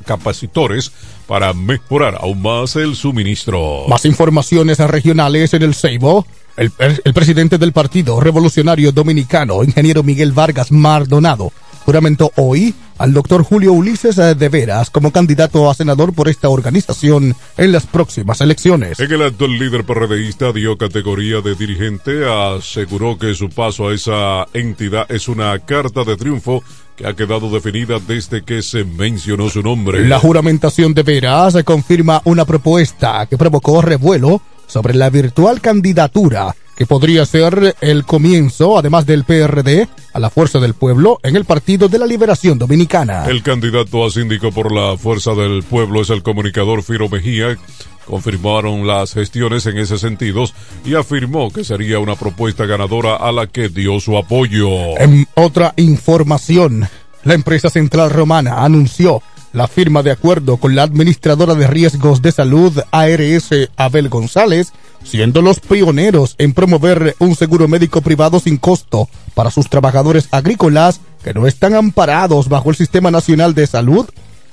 capacitores 0.05 0.93
para 1.27 1.53
mejorar 1.53 2.17
aún 2.21 2.43
más 2.43 2.77
el 2.77 2.95
suministro. 2.95 3.87
Más 3.89 4.05
informaciones 4.05 4.79
regionales 4.79 5.55
en 5.55 5.63
el 5.63 5.75
Ceibo. 5.75 6.27
El, 6.57 6.73
el 6.79 7.13
presidente 7.13 7.59
del 7.59 7.73
Partido 7.73 8.19
Revolucionario 8.19 8.91
Dominicano, 8.91 9.63
ingeniero 9.63 10.03
Miguel 10.03 10.33
Vargas 10.33 10.73
Mardonado, 10.73 11.53
juramentó 11.85 12.33
hoy 12.37 12.75
al 12.99 13.13
doctor 13.13 13.43
Julio 13.43 13.73
Ulises 13.73 14.17
de 14.17 14.49
Veras 14.49 14.91
como 14.91 15.11
candidato 15.11 15.71
a 15.71 15.75
senador 15.75 16.15
por 16.15 16.29
esta 16.29 16.49
organización 16.49 17.35
en 17.57 17.73
las 17.73 17.87
próximas 17.87 18.41
elecciones. 18.41 18.99
En 19.01 19.13
el 19.13 19.23
acto, 19.23 19.45
el 19.45 19.59
líder 19.59 19.85
PRDista 19.85 20.53
dio 20.53 20.77
categoría 20.77 21.41
de 21.41 21.55
dirigente, 21.55 22.29
aseguró 22.29 23.19
que 23.19 23.35
su 23.35 23.49
paso 23.51 23.89
a 23.89 23.95
esa 23.95 24.47
entidad 24.53 25.11
es 25.11 25.29
una 25.29 25.59
carta 25.61 26.05
de 26.05 26.17
triunfo 26.17 26.63
que 26.97 27.07
ha 27.07 27.15
quedado 27.15 27.51
definida 27.51 27.99
desde 27.99 28.43
que 28.43 28.63
se 28.63 28.85
mencionó 28.85 29.51
su 29.51 29.63
nombre. 29.63 30.07
La 30.09 30.19
juramentación 30.19 30.95
de 30.95 31.03
Veras 31.03 31.57
confirma 31.65 32.23
una 32.25 32.45
propuesta 32.45 33.27
que 33.27 33.37
provocó 33.37 33.83
revuelo 33.83 34.41
sobre 34.67 34.95
la 34.95 35.11
virtual 35.11 35.61
candidatura 35.61 36.55
que 36.77 36.87
podría 36.87 37.25
ser 37.25 37.75
el 37.81 38.05
comienzo, 38.05 38.79
además 38.79 39.07
del 39.07 39.25
PRD, 39.25 39.89
a 40.13 40.21
la 40.21 40.31
Fuerza 40.31 40.61
del 40.61 40.75
Pueblo 40.75 41.19
en 41.23 41.35
el 41.35 41.45
Partido 41.45 41.89
de 41.89 41.99
la 41.99 42.07
Liberación 42.07 42.59
Dominicana. 42.59 43.25
El 43.27 43.43
candidato 43.43 44.05
a 44.05 44.11
síndico 44.11 44.53
por 44.53 44.73
la 44.73 44.97
Fuerza 44.97 45.35
del 45.35 45.63
Pueblo 45.63 46.03
es 46.03 46.11
el 46.11 46.23
comunicador 46.23 46.83
Firo 46.83 47.09
Mejía. 47.09 47.57
Confirmaron 48.05 48.87
las 48.87 49.15
gestiones 49.15 49.67
en 49.67 49.79
ese 49.79 49.99
sentido 49.99 50.45
y 50.85 50.95
afirmó 50.95 51.51
que 51.51 51.65
sería 51.65 51.99
una 51.99 52.15
propuesta 52.15 52.65
ganadora 52.65 53.17
a 53.17 53.33
la 53.33 53.49
que 53.49 53.69
dio 53.69 53.99
su 53.99 54.17
apoyo. 54.17 54.97
En 54.99 55.27
otra 55.35 55.73
información, 55.77 56.89
la 57.25 57.35
empresa 57.35 57.69
central 57.69 58.11
romana 58.11 58.65
anunció 58.65 59.23
la 59.57 59.69
firma 59.69 60.03
de 60.03 60.11
acuerdo 60.11 60.59
con 60.59 60.75
la 60.75 60.83
administradora 60.83 61.55
de 61.55 61.67
riesgos 61.67 62.21
de 62.21 62.31
salud 62.31 62.79
ARS 62.91 63.49
Abel 63.79 64.11
González, 64.11 64.75
siendo 65.03 65.41
los 65.41 65.61
pioneros 65.61 66.35
en 66.37 66.53
promover 66.53 67.17
un 67.21 67.35
seguro 67.35 67.67
médico 67.67 68.03
privado 68.03 68.39
sin 68.39 68.59
costo 68.59 69.09
para 69.35 69.51
sus 69.51 69.71
trabajadores 69.71 70.29
agrícolas 70.31 71.01
que 71.25 71.33
no 71.33 71.47
están 71.47 71.73
amparados 71.73 72.51
bajo 72.51 72.69
el 72.69 72.77
Sistema 72.77 73.11
Nacional 73.11 73.55
de 73.55 73.67
Salud 73.67 74.07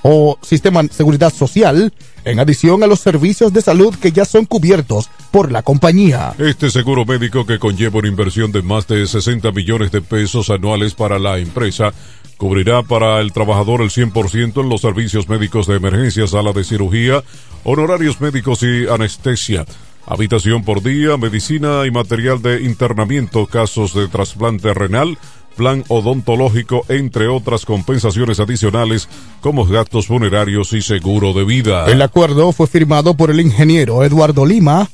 o 0.04 0.38
Sistema 0.42 0.82
de 0.84 0.90
Seguridad 0.90 1.34
Social, 1.34 1.92
en 2.24 2.40
adición 2.40 2.82
a 2.82 2.88
los 2.88 3.02
servicios 3.02 3.52
de 3.52 3.62
salud 3.62 3.94
que 3.96 4.14
ya 4.14 4.24
son 4.24 4.46
cubiertos 4.46 5.10
por 5.32 5.52
la 5.52 5.64
compañía. 5.64 6.34
Este 6.38 6.70
seguro 6.70 7.06
médico 7.06 7.46
que 7.46 7.60
conlleva 7.60 8.00
una 8.00 8.08
inversión 8.08 8.54
de 8.54 8.62
más 8.62 8.88
de 8.88 9.06
60 9.06 9.52
millones 9.52 9.92
de 9.92 10.02
pesos 10.02 10.50
anuales 10.50 10.94
para 10.94 11.20
la 11.20 11.40
empresa 11.40 11.94
Cubrirá 12.38 12.84
para 12.84 13.20
el 13.22 13.32
trabajador 13.32 13.82
el 13.82 13.90
100% 13.90 14.62
en 14.62 14.70
los 14.70 14.82
servicios 14.82 15.30
médicos 15.30 15.68
de 15.68 15.76
emergencia, 15.76 16.28
sala 16.28 16.52
de 16.52 16.64
cirugía, 16.64 17.24
honorarios 17.64 18.20
médicos 18.20 18.64
y 18.64 18.88
anestesia. 18.88 19.66
Habitación 20.06 20.66
por 20.66 20.84
día, 20.84 21.16
medicina 21.16 21.86
y 21.88 21.92
material 21.92 22.42
de 22.42 22.62
internamiento, 22.64 23.46
casos 23.46 23.94
de 23.94 24.08
trasplante 24.10 24.74
renal, 24.74 25.18
plan 25.56 25.84
odontológico, 25.88 26.86
entre 26.90 27.28
otras 27.28 27.66
compensaciones 27.66 28.40
adicionales 28.40 29.08
como 29.40 29.66
gastos 29.66 30.08
funerarios 30.08 30.74
y 30.74 30.82
seguro 30.82 31.34
de 31.34 31.46
vida. 31.46 31.86
El 31.86 32.02
acuerdo 32.02 32.52
fue 32.52 32.68
firmado 32.68 33.14
por 33.14 33.32
el 33.32 33.40
ingeniero 33.40 34.04
Eduardo 34.04 34.46
Lima, 34.46 34.90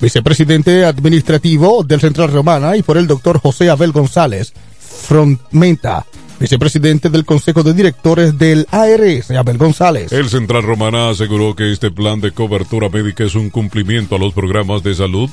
vicepresidente 0.00 0.84
administrativo 0.84 1.82
del 1.84 2.00
Central 2.00 2.32
Romana, 2.32 2.76
y 2.76 2.82
por 2.82 2.96
el 2.96 3.06
doctor 3.06 3.38
José 3.40 3.68
Abel 3.68 3.92
González 3.92 4.54
Frontmenta, 4.78 6.06
vicepresidente 6.38 7.10
del 7.10 7.24
Consejo 7.24 7.62
de 7.62 7.72
Directores 7.72 8.38
del 8.38 8.66
ARS, 8.70 9.30
Abel 9.30 9.58
González. 9.58 10.12
El 10.12 10.28
Central 10.28 10.62
Romana 10.62 11.10
aseguró 11.10 11.54
que 11.54 11.72
este 11.72 11.90
plan 11.90 12.20
de 12.20 12.32
cobertura 12.32 12.88
médica 12.88 13.24
es 13.24 13.34
un 13.34 13.50
cumplimiento 13.50 14.16
a 14.16 14.18
los 14.18 14.32
programas 14.32 14.82
de 14.82 14.94
salud 14.94 15.30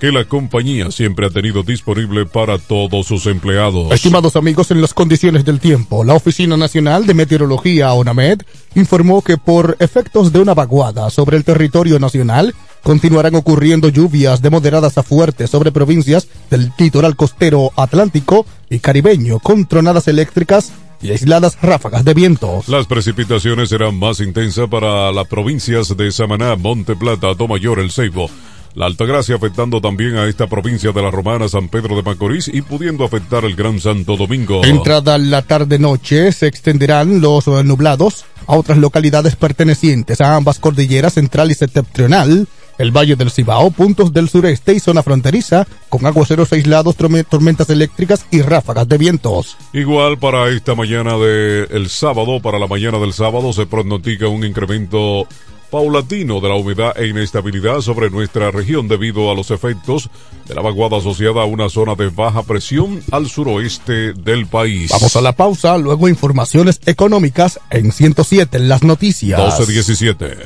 que 0.00 0.10
la 0.10 0.24
compañía 0.24 0.90
siempre 0.90 1.26
ha 1.26 1.30
tenido 1.30 1.62
disponible 1.62 2.24
para 2.24 2.56
todos 2.56 3.06
sus 3.06 3.26
empleados. 3.26 3.92
Estimados 3.92 4.34
amigos, 4.34 4.70
en 4.70 4.80
las 4.80 4.94
condiciones 4.94 5.44
del 5.44 5.60
tiempo, 5.60 6.04
la 6.04 6.14
Oficina 6.14 6.56
Nacional 6.56 7.06
de 7.06 7.12
Meteorología, 7.12 7.92
ONAMED, 7.92 8.40
informó 8.74 9.20
que 9.20 9.36
por 9.36 9.76
efectos 9.78 10.32
de 10.32 10.40
una 10.40 10.54
vaguada 10.54 11.10
sobre 11.10 11.36
el 11.36 11.44
territorio 11.44 11.98
nacional, 11.98 12.54
continuarán 12.82 13.34
ocurriendo 13.34 13.88
lluvias 13.88 14.42
de 14.42 14.50
moderadas 14.50 14.98
a 14.98 15.02
fuertes 15.02 15.50
sobre 15.50 15.72
provincias 15.72 16.28
del 16.50 16.72
litoral 16.78 17.16
costero 17.16 17.72
atlántico 17.76 18.46
y 18.68 18.78
caribeño, 18.78 19.38
con 19.38 19.66
tronadas 19.66 20.08
eléctricas 20.08 20.72
y 21.02 21.10
aisladas 21.10 21.58
ráfagas 21.62 22.04
de 22.04 22.14
vientos. 22.14 22.68
Las 22.68 22.86
precipitaciones 22.86 23.70
serán 23.70 23.98
más 23.98 24.20
intensas 24.20 24.68
para 24.68 25.12
las 25.12 25.26
provincias 25.26 25.96
de 25.96 26.12
Samaná, 26.12 26.56
Monte 26.56 26.96
Plata, 26.96 27.34
Tomayor, 27.34 27.78
El 27.78 27.90
Ceibo, 27.90 28.30
la 28.74 28.86
Altagracia 28.86 29.34
afectando 29.34 29.80
también 29.80 30.16
a 30.16 30.26
esta 30.26 30.46
provincia 30.46 30.92
de 30.92 31.02
la 31.02 31.10
Romana, 31.10 31.48
San 31.48 31.68
Pedro 31.68 31.96
de 31.96 32.02
Macorís 32.02 32.48
y 32.48 32.62
pudiendo 32.62 33.04
afectar 33.04 33.44
el 33.44 33.56
Gran 33.56 33.80
Santo 33.80 34.16
Domingo. 34.16 34.64
Entrada 34.64 35.18
la 35.18 35.42
tarde-noche 35.42 36.32
se 36.32 36.46
extenderán 36.46 37.20
los 37.20 37.46
nublados 37.46 38.24
a 38.46 38.56
otras 38.56 38.78
localidades 38.78 39.36
pertenecientes 39.36 40.20
a 40.20 40.36
ambas 40.36 40.58
cordilleras 40.58 41.14
central 41.14 41.50
y 41.50 41.54
septentrional, 41.54 42.46
el 42.80 42.96
Valle 42.96 43.14
del 43.14 43.30
Cibao, 43.30 43.70
puntos 43.70 44.10
del 44.12 44.30
sureste 44.30 44.72
y 44.72 44.80
zona 44.80 45.02
fronteriza, 45.02 45.66
con 45.90 46.06
aguaceros 46.06 46.50
aislados, 46.52 46.96
tormentas 46.96 47.68
eléctricas 47.68 48.24
y 48.30 48.40
ráfagas 48.40 48.88
de 48.88 48.96
vientos. 48.96 49.58
Igual 49.74 50.18
para 50.18 50.48
esta 50.48 50.74
mañana 50.74 51.18
del 51.18 51.90
sábado, 51.90 52.40
para 52.40 52.58
la 52.58 52.66
mañana 52.66 52.98
del 52.98 53.12
sábado 53.12 53.52
se 53.52 53.66
pronostica 53.66 54.28
un 54.28 54.44
incremento 54.44 55.28
paulatino 55.70 56.40
de 56.40 56.48
la 56.48 56.56
humedad 56.56 56.92
e 56.96 57.06
inestabilidad 57.06 57.80
sobre 57.80 58.10
nuestra 58.10 58.50
región 58.50 58.88
debido 58.88 59.30
a 59.30 59.34
los 59.34 59.50
efectos 59.50 60.10
de 60.46 60.54
la 60.54 60.62
vaguada 60.62 60.98
asociada 60.98 61.42
a 61.42 61.44
una 61.44 61.68
zona 61.68 61.94
de 61.94 62.08
baja 62.08 62.42
presión 62.42 63.02
al 63.10 63.28
suroeste 63.28 64.12
del 64.12 64.46
país. 64.46 64.90
Vamos 64.90 65.14
a 65.16 65.20
la 65.20 65.32
pausa, 65.32 65.78
luego 65.78 66.08
informaciones 66.08 66.80
económicas 66.86 67.60
en 67.70 67.92
107 67.92 68.56
en 68.56 68.68
las 68.68 68.82
noticias. 68.82 69.38
1217. 69.38 70.36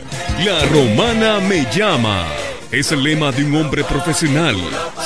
La 0.44 0.64
romana 0.66 1.40
me 1.40 1.66
llama. 1.74 2.26
Es 2.74 2.90
el 2.90 3.04
lema 3.04 3.30
de 3.30 3.44
un 3.44 3.54
hombre 3.54 3.84
profesional, 3.84 4.56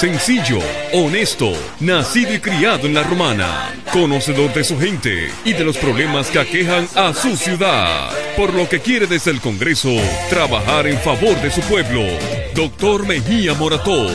sencillo, 0.00 0.58
honesto, 0.94 1.52
nacido 1.80 2.32
y 2.32 2.38
criado 2.38 2.86
en 2.86 2.94
la 2.94 3.02
romana, 3.02 3.74
conocedor 3.92 4.54
de 4.54 4.64
su 4.64 4.80
gente 4.80 5.28
y 5.44 5.52
de 5.52 5.64
los 5.64 5.76
problemas 5.76 6.30
que 6.30 6.38
aquejan 6.38 6.88
a 6.94 7.12
su 7.12 7.36
ciudad, 7.36 8.08
por 8.38 8.54
lo 8.54 8.66
que 8.70 8.80
quiere 8.80 9.06
desde 9.06 9.32
el 9.32 9.42
Congreso 9.42 9.90
trabajar 10.30 10.86
en 10.86 10.98
favor 11.00 11.38
de 11.42 11.50
su 11.50 11.60
pueblo. 11.60 12.04
Doctor 12.54 13.06
Mejía 13.06 13.52
Morató, 13.52 14.06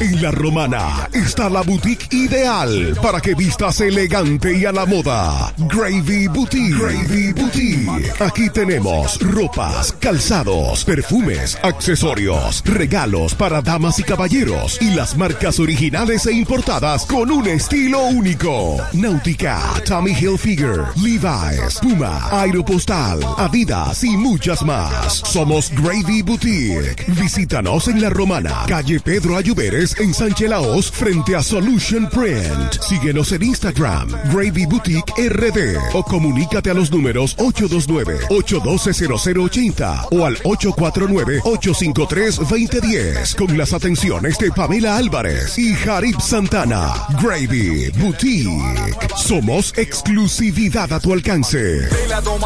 En 0.00 0.22
la 0.22 0.30
romana 0.30 1.08
está 1.12 1.50
la 1.50 1.60
boutique 1.60 2.08
ideal 2.10 2.96
para 3.02 3.20
que 3.20 3.34
vistas 3.34 3.82
elegante 3.82 4.56
y 4.56 4.64
a 4.64 4.72
la 4.72 4.86
moda. 4.86 5.52
Gravy 5.58 6.26
Boutique. 6.28 6.74
Gravy 6.74 7.32
Boutique. 7.34 8.12
Aquí 8.18 8.48
tenemos 8.48 9.20
ropas, 9.20 9.92
calzados, 9.92 10.86
perfumes, 10.86 11.58
accesorios, 11.62 12.62
regalos 12.64 13.34
para 13.34 13.60
damas 13.60 13.98
y 13.98 14.04
caballeros 14.04 14.80
y 14.80 14.94
las 14.94 15.14
marcas 15.14 15.60
originales 15.60 16.24
e 16.26 16.32
importadas 16.32 17.04
con 17.04 17.30
un 17.30 17.46
estilo 17.46 18.04
único. 18.06 18.78
Náutica, 18.94 19.60
Tommy 19.84 20.12
Hilfiger, 20.12 20.84
Levi's, 20.96 21.78
Puma, 21.82 22.26
Aeropostal, 22.30 23.20
Adidas 23.36 24.02
y 24.02 24.16
muchas 24.16 24.62
más. 24.62 25.12
Somos 25.12 25.70
Gravy 25.72 26.22
Boutique. 26.22 27.04
Visítanos 27.08 27.65
en 27.66 28.00
la 28.00 28.08
romana, 28.10 28.64
calle 28.68 29.00
Pedro 29.00 29.36
Ayuberes 29.36 29.98
en 29.98 30.14
Sánchez 30.14 30.48
Laos, 30.48 30.88
frente 30.88 31.34
a 31.34 31.42
Solution 31.42 32.08
Print. 32.08 32.80
Síguenos 32.80 33.32
en 33.32 33.42
Instagram, 33.42 34.08
Gravy 34.32 34.66
Boutique 34.66 35.12
RD 35.16 35.76
o 35.92 36.04
comunícate 36.04 36.70
a 36.70 36.74
los 36.74 36.92
números 36.92 37.36
829-812-0080 37.38 40.10
o 40.12 40.24
al 40.24 40.38
849-853-2010 40.44 43.34
con 43.34 43.58
las 43.58 43.72
atenciones 43.72 44.38
de 44.38 44.52
Pamela 44.52 44.96
Álvarez 44.96 45.58
y 45.58 45.74
Jarib 45.74 46.20
Santana. 46.20 46.94
Gravy 47.20 47.90
Boutique. 47.98 49.08
Somos 49.16 49.74
exclusividad 49.76 50.92
a 50.92 51.00
tu 51.00 51.12
alcance. 51.12 51.88
Electro 51.88 52.38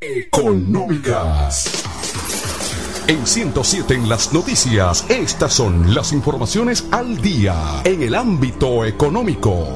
Económicas. 0.00 1.84
En 3.08 3.26
107 3.26 3.94
en 3.94 4.08
las 4.08 4.32
noticias, 4.32 5.04
estas 5.08 5.54
son 5.54 5.94
las 5.94 6.12
informaciones 6.12 6.86
al 6.90 7.20
día 7.22 7.80
en 7.84 8.02
el 8.02 8.14
ámbito 8.14 8.84
económico. 8.84 9.74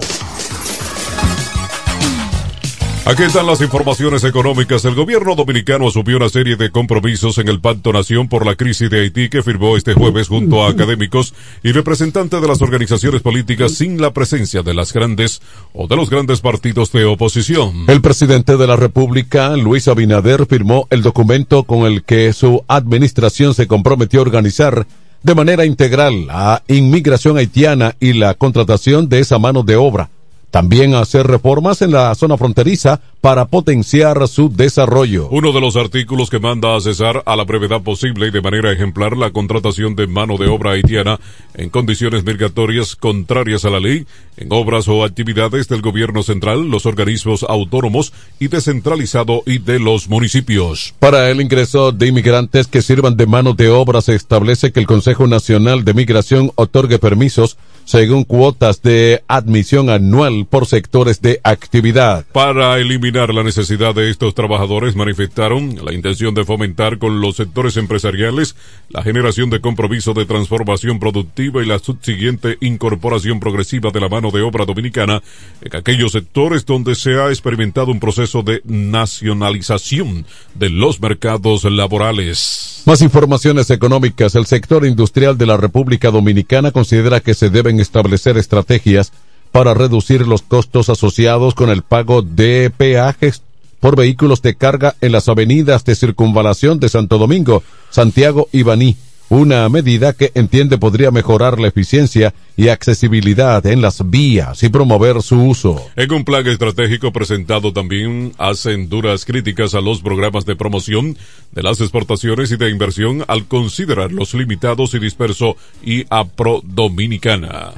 Aquí 3.13 3.25
están 3.25 3.47
las 3.47 3.61
informaciones 3.61 4.25
económicas. 4.25 4.87
El 4.87 4.95
gobierno 4.95 5.35
dominicano 5.35 5.87
asumió 5.87 6.17
una 6.17 6.31
serie 6.31 6.57
de 6.57 6.71
compromisos 6.71 7.37
en 7.37 7.47
el 7.49 7.61
Pacto 7.61 7.93
Nación 7.93 8.27
por 8.27 8.47
la 8.47 8.55
crisis 8.55 8.89
de 8.89 9.01
Haití 9.01 9.29
que 9.29 9.43
firmó 9.43 9.77
este 9.77 9.93
jueves 9.93 10.29
junto 10.29 10.65
a 10.65 10.71
académicos 10.71 11.35
y 11.63 11.73
representantes 11.73 12.41
de 12.41 12.49
las 12.49 12.63
organizaciones 12.63 13.21
políticas 13.21 13.73
sin 13.75 14.01
la 14.01 14.15
presencia 14.15 14.63
de 14.63 14.73
las 14.73 14.95
grandes 14.95 15.43
o 15.75 15.89
de 15.89 15.97
los 15.97 16.09
grandes 16.09 16.41
partidos 16.41 16.91
de 16.91 17.05
oposición. 17.05 17.85
El 17.87 18.01
presidente 18.01 18.57
de 18.57 18.67
la 18.67 18.77
República, 18.77 19.59
Luis 19.59 19.89
Abinader, 19.89 20.47
firmó 20.47 20.87
el 20.89 21.03
documento 21.03 21.65
con 21.65 21.81
el 21.81 22.05
que 22.05 22.33
su 22.33 22.65
administración 22.67 23.53
se 23.53 23.67
comprometió 23.67 24.21
a 24.21 24.23
organizar 24.23 24.87
de 25.23 25.35
manera 25.35 25.67
integral 25.67 26.29
la 26.29 26.63
inmigración 26.67 27.37
haitiana 27.37 27.95
y 28.01 28.15
la 28.15 28.33
contratación 28.33 29.11
de 29.11 29.21
esa 29.21 29.39
mano 29.39 29.65
de 29.65 29.77
obra 29.77 30.09
también 30.53 30.95
hacer 30.95 31.27
reformas 31.27 31.81
en 31.81 31.93
la 31.93 32.15
zona 32.15 32.37
fronteriza 32.37 33.01
para 33.23 33.47
potenciar 33.47 34.29
su 34.29 34.55
desarrollo. 34.55 35.29
Uno 35.31 35.51
de 35.53 35.63
los 35.63 35.77
artículos 35.77 36.29
que 36.29 36.41
manda 36.41 36.77
a 36.77 36.81
cesar 36.81 37.23
a 37.25 37.37
la 37.37 37.45
brevedad 37.45 37.81
posible 37.81 38.27
y 38.27 38.31
de 38.31 38.43
manera 38.43 38.71
ejemplar 38.71 39.17
la 39.17 39.31
contratación 39.31 39.97
de 39.97 40.07
mano 40.07 40.37
de 40.37 40.49
obra 40.49 40.73
haitiana 40.73 41.19
en 41.55 41.71
condiciones 41.71 42.25
migratorias 42.25 42.97
contrarias 42.97 43.65
a 43.65 43.71
la 43.71 43.81
ley, 43.81 44.07
en 44.37 44.53
obras 44.53 44.89
o 44.89 45.05
actividades 45.05 45.69
del 45.69 45.81
gobierno 45.81 46.23
central, 46.23 46.69
los 46.69 46.85
organismos 46.85 47.45
autónomos 47.49 48.13
y 48.39 48.49
descentralizado 48.49 49.43
y 49.47 49.57
de 49.57 49.79
los 49.79 50.09
municipios. 50.09 50.93
Para 50.99 51.31
el 51.31 51.41
ingreso 51.41 51.93
de 51.93 52.09
inmigrantes 52.09 52.67
que 52.67 52.83
sirvan 52.83 53.17
de 53.17 53.27
mano 53.27 53.55
de 53.55 53.71
obra 53.71 54.03
se 54.03 54.15
establece 54.15 54.71
que 54.71 54.81
el 54.81 54.87
Consejo 54.87 55.27
Nacional 55.27 55.83
de 55.83 55.95
Migración 55.95 56.53
otorgue 56.57 56.99
permisos 56.99 57.57
según 57.85 58.25
cuotas 58.25 58.83
de 58.83 59.23
admisión 59.29 59.91
anual 59.91 60.47
por 60.49 60.67
sectores 60.67 61.21
de 61.21 61.41
actividad. 61.45 62.25
Para 62.33 62.79
eliminar 62.79 63.35
la 63.35 63.43
necesidad 63.43 63.95
de 63.95 64.11
estos 64.11 64.35
trabajadores, 64.35 64.97
manifestaron 64.97 65.85
la 65.85 65.93
intención 65.93 66.35
de 66.35 66.45
fomentar 66.45 66.99
con 66.99 67.21
los 67.21 67.37
sectores 67.37 67.77
empresariales 67.77 68.57
la 68.89 69.03
generación 69.03 69.51
de 69.51 69.61
compromiso 69.61 70.15
de 70.15 70.27
transformación 70.27 70.99
productiva 70.99 71.63
y 71.63 71.67
la 71.67 71.79
subsiguiente 71.79 72.59
incorporación 72.61 73.41
progresiva 73.41 73.91
de 73.91 74.01
la 74.01 74.09
mano 74.09 74.31
de 74.31 74.43
obra 74.43 74.65
dominicana 74.65 75.23
en 75.61 75.77
aquellos 75.77 76.13
sectores 76.13 76.67
donde 76.67 76.95
se 76.95 77.21
ha 77.21 77.29
experimentado 77.29 77.91
un 77.91 78.01
proceso 78.01 78.43
de 78.43 78.61
nacionalización 78.65 80.27
de 80.55 80.71
los 80.71 81.01
mercados 81.01 81.65
laborales. 81.65 82.83
Más 82.85 83.01
informaciones 83.01 83.71
económicas. 83.71 84.35
El 84.35 84.47
sector 84.47 84.85
industrial 84.85 85.39
de 85.39 85.47
la 85.47 85.57
República 85.57 86.11
Dominicana 86.11 86.73
considera 86.73 87.21
que 87.21 87.35
se 87.35 87.49
deben 87.49 87.72
establecer 87.81 88.37
estrategias 88.39 89.13
para 89.51 89.75
reducir 89.75 90.27
los 90.27 90.43
costos 90.43 90.89
asociados 90.89 91.55
con 91.55 91.71
el 91.71 91.83
pago 91.83 92.23
de 92.23 92.73
peajes 92.75 93.43
por 93.81 93.97
vehículos 93.97 94.43
de 94.43 94.55
carga 94.55 94.95
en 95.01 95.13
las 95.13 95.29
avenidas 95.29 95.85
de 95.85 95.95
circunvalación 95.95 96.81
de 96.81 96.89
Santo 96.89 97.19
Domingo, 97.19 97.63
Santiago 97.91 98.49
y 98.53 98.63
Baní 98.63 98.97
una 99.33 99.67
medida 99.71 100.13
que 100.13 100.31
entiende 100.35 100.77
podría 100.77 101.11
mejorar 101.11 101.59
la 101.59 101.69
eficiencia 101.69 102.35
y 102.55 102.69
accesibilidad 102.69 103.65
en 103.65 103.81
las 103.81 104.11
vías 104.11 104.63
y 104.63 104.69
promover 104.69 105.23
su 105.23 105.43
uso. 105.43 105.87
En 105.97 106.13
un 106.13 106.23
plan 106.23 106.47
estratégico 106.47 107.15
presentado 107.15 107.73
también 107.73 108.35
hacen 108.37 108.91
duras 108.91 109.25
críticas 109.25 109.75
a 109.75 109.81
los 109.81 110.03
programas 110.03 110.45
de 110.45 110.55
promoción 110.55 111.17
de 111.51 111.63
las 111.63 111.81
exportaciones 111.81 112.51
y 112.51 112.59
de 112.59 112.69
inversión 112.69 113.25
al 113.27 113.47
considerarlos 113.47 114.35
limitados 114.35 114.93
y 114.93 114.99
disperso 114.99 115.57
y 115.83 116.05
a 116.11 116.27
pro 116.27 116.61
dominicana. 116.63 117.73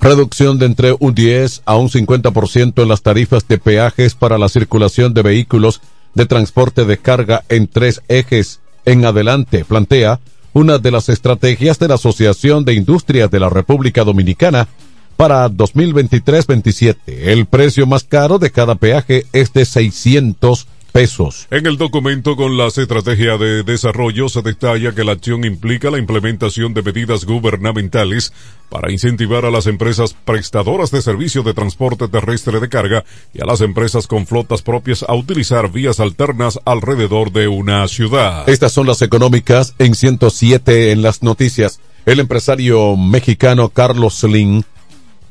Reducción 0.00 0.60
de 0.60 0.66
entre 0.66 0.94
un 0.96 1.12
10 1.12 1.62
a 1.64 1.76
un 1.76 1.88
50% 1.88 2.80
en 2.80 2.88
las 2.88 3.02
tarifas 3.02 3.48
de 3.48 3.58
peajes 3.58 4.14
para 4.14 4.38
la 4.38 4.48
circulación 4.48 5.12
de 5.12 5.22
vehículos 5.22 5.80
de 6.14 6.26
transporte 6.26 6.84
de 6.84 6.98
carga 6.98 7.42
en 7.48 7.66
tres 7.66 8.00
ejes 8.06 8.60
en 8.84 9.04
adelante, 9.04 9.64
plantea 9.64 10.20
una 10.52 10.78
de 10.78 10.90
las 10.90 11.08
estrategias 11.08 11.78
de 11.78 11.88
la 11.88 11.94
Asociación 11.94 12.64
de 12.64 12.74
Industrias 12.74 13.30
de 13.30 13.40
la 13.40 13.48
República 13.48 14.04
Dominicana 14.04 14.68
para 15.16 15.48
2023-27. 15.50 16.96
El 17.06 17.46
precio 17.46 17.86
más 17.86 18.04
caro 18.04 18.38
de 18.38 18.50
cada 18.50 18.76
peaje 18.76 19.26
es 19.32 19.52
de 19.52 19.64
600 19.64 20.66
pesos. 20.92 21.46
En 21.50 21.66
el 21.66 21.76
documento 21.76 22.36
con 22.36 22.56
la 22.56 22.66
estrategia 22.66 23.36
de 23.38 23.62
desarrollo 23.62 24.28
se 24.28 24.42
detalla 24.42 24.94
que 24.94 25.04
la 25.04 25.12
acción 25.12 25.44
implica 25.44 25.90
la 25.90 25.98
implementación 25.98 26.74
de 26.74 26.82
medidas 26.82 27.24
gubernamentales 27.24 28.32
para 28.68 28.92
incentivar 28.92 29.44
a 29.44 29.50
las 29.50 29.66
empresas 29.66 30.14
prestadoras 30.24 30.90
de 30.90 31.02
servicio 31.02 31.42
de 31.42 31.54
transporte 31.54 32.08
terrestre 32.08 32.60
de 32.60 32.68
carga 32.68 33.04
y 33.32 33.40
a 33.40 33.46
las 33.46 33.60
empresas 33.60 34.06
con 34.06 34.26
flotas 34.26 34.62
propias 34.62 35.04
a 35.06 35.14
utilizar 35.14 35.70
vías 35.70 36.00
alternas 36.00 36.58
alrededor 36.64 37.32
de 37.32 37.48
una 37.48 37.86
ciudad. 37.88 38.48
Estas 38.48 38.72
son 38.72 38.86
las 38.86 39.02
económicas 39.02 39.74
en 39.78 39.94
107 39.94 40.92
en 40.92 41.02
las 41.02 41.22
noticias. 41.22 41.80
El 42.06 42.20
empresario 42.20 42.96
mexicano 42.96 43.68
Carlos 43.68 44.18
Slim 44.20 44.62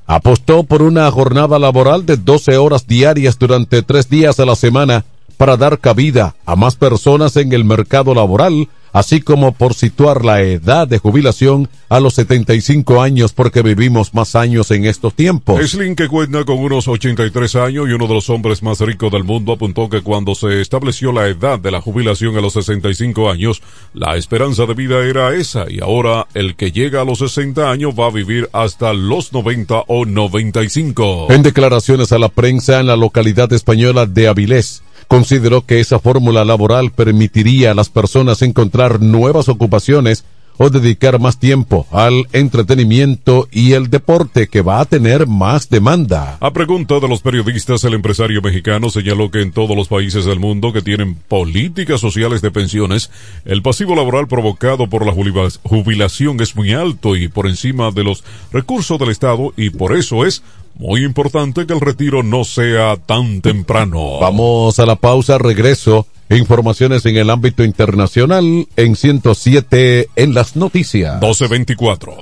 apostó 0.05 0.63
por 0.63 0.81
una 0.81 1.09
jornada 1.11 1.59
laboral 1.59 2.05
de 2.05 2.17
12 2.17 2.57
horas 2.57 2.87
diarias 2.87 3.37
durante 3.37 3.81
tres 3.81 4.09
días 4.09 4.39
a 4.39 4.45
la 4.45 4.55
semana 4.55 5.03
para 5.37 5.55
dar 5.55 5.79
cabida 5.79 6.35
a 6.45 6.55
más 6.55 6.75
personas 6.75 7.37
en 7.37 7.53
el 7.53 7.63
mercado 7.63 8.13
laboral, 8.13 8.67
así 8.91 9.21
como 9.21 9.51
por 9.51 9.73
situar 9.75 10.25
la 10.25 10.41
edad 10.41 10.87
de 10.87 10.97
jubilación 10.97 11.69
a 11.89 11.99
los 11.99 12.15
75 12.15 13.01
años 13.01 13.31
porque 13.31 13.61
vivimos 13.61 14.13
más 14.13 14.35
años 14.35 14.71
en 14.71 14.85
estos 14.85 15.13
tiempos. 15.13 15.61
Slim, 15.69 15.95
que 15.95 16.07
cuenta 16.07 16.43
con 16.43 16.57
unos 16.57 16.87
83 16.87 17.55
años 17.57 17.87
y 17.87 17.93
uno 17.93 18.07
de 18.07 18.15
los 18.15 18.29
hombres 18.29 18.63
más 18.63 18.79
ricos 18.79 19.11
del 19.11 19.23
mundo, 19.23 19.53
apuntó 19.53 19.89
que 19.89 20.01
cuando 20.01 20.35
se 20.35 20.61
estableció 20.61 21.11
la 21.11 21.27
edad 21.27 21.59
de 21.59 21.71
la 21.71 21.81
jubilación 21.81 22.35
a 22.37 22.41
los 22.41 22.53
65 22.53 23.29
años, 23.29 23.61
la 23.93 24.15
esperanza 24.17 24.65
de 24.65 24.73
vida 24.73 25.05
era 25.05 25.33
esa 25.35 25.65
y 25.69 25.79
ahora 25.79 26.27
el 26.33 26.55
que 26.55 26.71
llega 26.71 27.01
a 27.01 27.05
los 27.05 27.19
60 27.19 27.69
años 27.69 27.93
va 27.97 28.07
a 28.07 28.11
vivir 28.11 28.49
hasta 28.51 28.93
los 28.93 29.31
90 29.31 29.83
o 29.87 30.05
95. 30.05 31.27
En 31.29 31.43
declaraciones 31.43 32.11
a 32.11 32.17
la 32.17 32.29
prensa 32.29 32.79
en 32.79 32.87
la 32.87 32.95
localidad 32.95 33.53
española 33.53 34.05
de 34.05 34.27
Avilés, 34.27 34.81
consideró 35.07 35.65
que 35.65 35.79
esa 35.79 35.99
fórmula 35.99 36.45
laboral 36.45 36.91
permitiría 36.91 37.71
a 37.71 37.75
las 37.75 37.89
personas 37.89 38.41
encontrar 38.41 39.01
nuevas 39.01 39.49
ocupaciones 39.49 40.25
o 40.57 40.69
dedicar 40.69 41.19
más 41.19 41.39
tiempo 41.39 41.87
al 41.91 42.27
entretenimiento 42.33 43.47
y 43.51 43.73
el 43.73 43.89
deporte 43.89 44.47
que 44.47 44.61
va 44.61 44.79
a 44.79 44.85
tener 44.85 45.27
más 45.27 45.69
demanda. 45.69 46.37
A 46.39 46.51
pregunta 46.51 46.99
de 46.99 47.07
los 47.07 47.21
periodistas, 47.21 47.83
el 47.83 47.93
empresario 47.93 48.41
mexicano 48.41 48.89
señaló 48.89 49.29
que 49.31 49.41
en 49.41 49.51
todos 49.51 49.75
los 49.75 49.87
países 49.87 50.25
del 50.25 50.39
mundo 50.39 50.73
que 50.73 50.81
tienen 50.81 51.15
políticas 51.15 52.01
sociales 52.01 52.41
de 52.41 52.51
pensiones, 52.51 53.11
el 53.45 53.61
pasivo 53.61 53.95
laboral 53.95 54.27
provocado 54.27 54.87
por 54.87 55.05
la 55.05 55.13
jubilación 55.13 56.41
es 56.41 56.55
muy 56.55 56.73
alto 56.73 57.15
y 57.15 57.27
por 57.27 57.47
encima 57.47 57.91
de 57.91 58.03
los 58.03 58.23
recursos 58.51 58.99
del 58.99 59.09
Estado 59.09 59.53
y 59.55 59.69
por 59.69 59.95
eso 59.95 60.25
es 60.25 60.41
muy 60.79 61.03
importante 61.03 61.65
que 61.65 61.73
el 61.73 61.81
retiro 61.81 62.23
no 62.23 62.43
sea 62.43 62.97
tan 62.97 63.41
temprano. 63.41 64.19
Vamos 64.19 64.79
a 64.79 64.85
la 64.85 64.95
pausa, 64.95 65.37
regreso. 65.37 66.07
Informaciones 66.29 67.05
en 67.05 67.15
el 67.15 67.29
ámbito 67.29 67.63
internacional 67.63 68.67
en 68.75 68.95
107 68.97 70.09
en 70.17 70.33
las 70.33 70.57
noticias. 70.57 71.13
1224. 71.21 72.17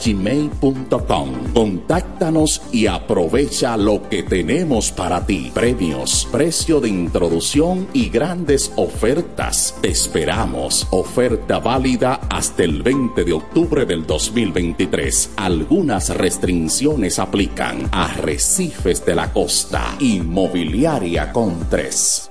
gmail.com. 0.05 1.53
Contáctanos 1.55 2.63
y 2.73 2.87
aprovecha 2.87 3.77
lo 3.77 4.09
que 4.09 4.23
tenemos 4.23 4.93
para 4.93 5.27
ti. 5.27 5.51
Premios, 5.53 6.29
precio 6.31 6.81
de 6.81 6.89
introducción 6.89 7.89
y 7.93 8.09
grandes 8.09 8.73
ofertas. 8.77 9.75
Te 9.81 9.89
esperamos. 9.89 10.87
Oferta 11.11 11.59
válida 11.59 12.21
hasta 12.31 12.63
el 12.63 12.85
20 12.85 13.25
de 13.25 13.33
octubre 13.33 13.85
del 13.85 14.07
2023. 14.07 15.33
Algunas 15.39 16.17
restricciones 16.17 17.19
aplican. 17.19 17.89
Arrecifes 17.91 19.05
de 19.05 19.17
la 19.17 19.33
costa. 19.33 19.97
Inmobiliaria 19.99 21.33
con 21.33 21.69
3. 21.69 22.31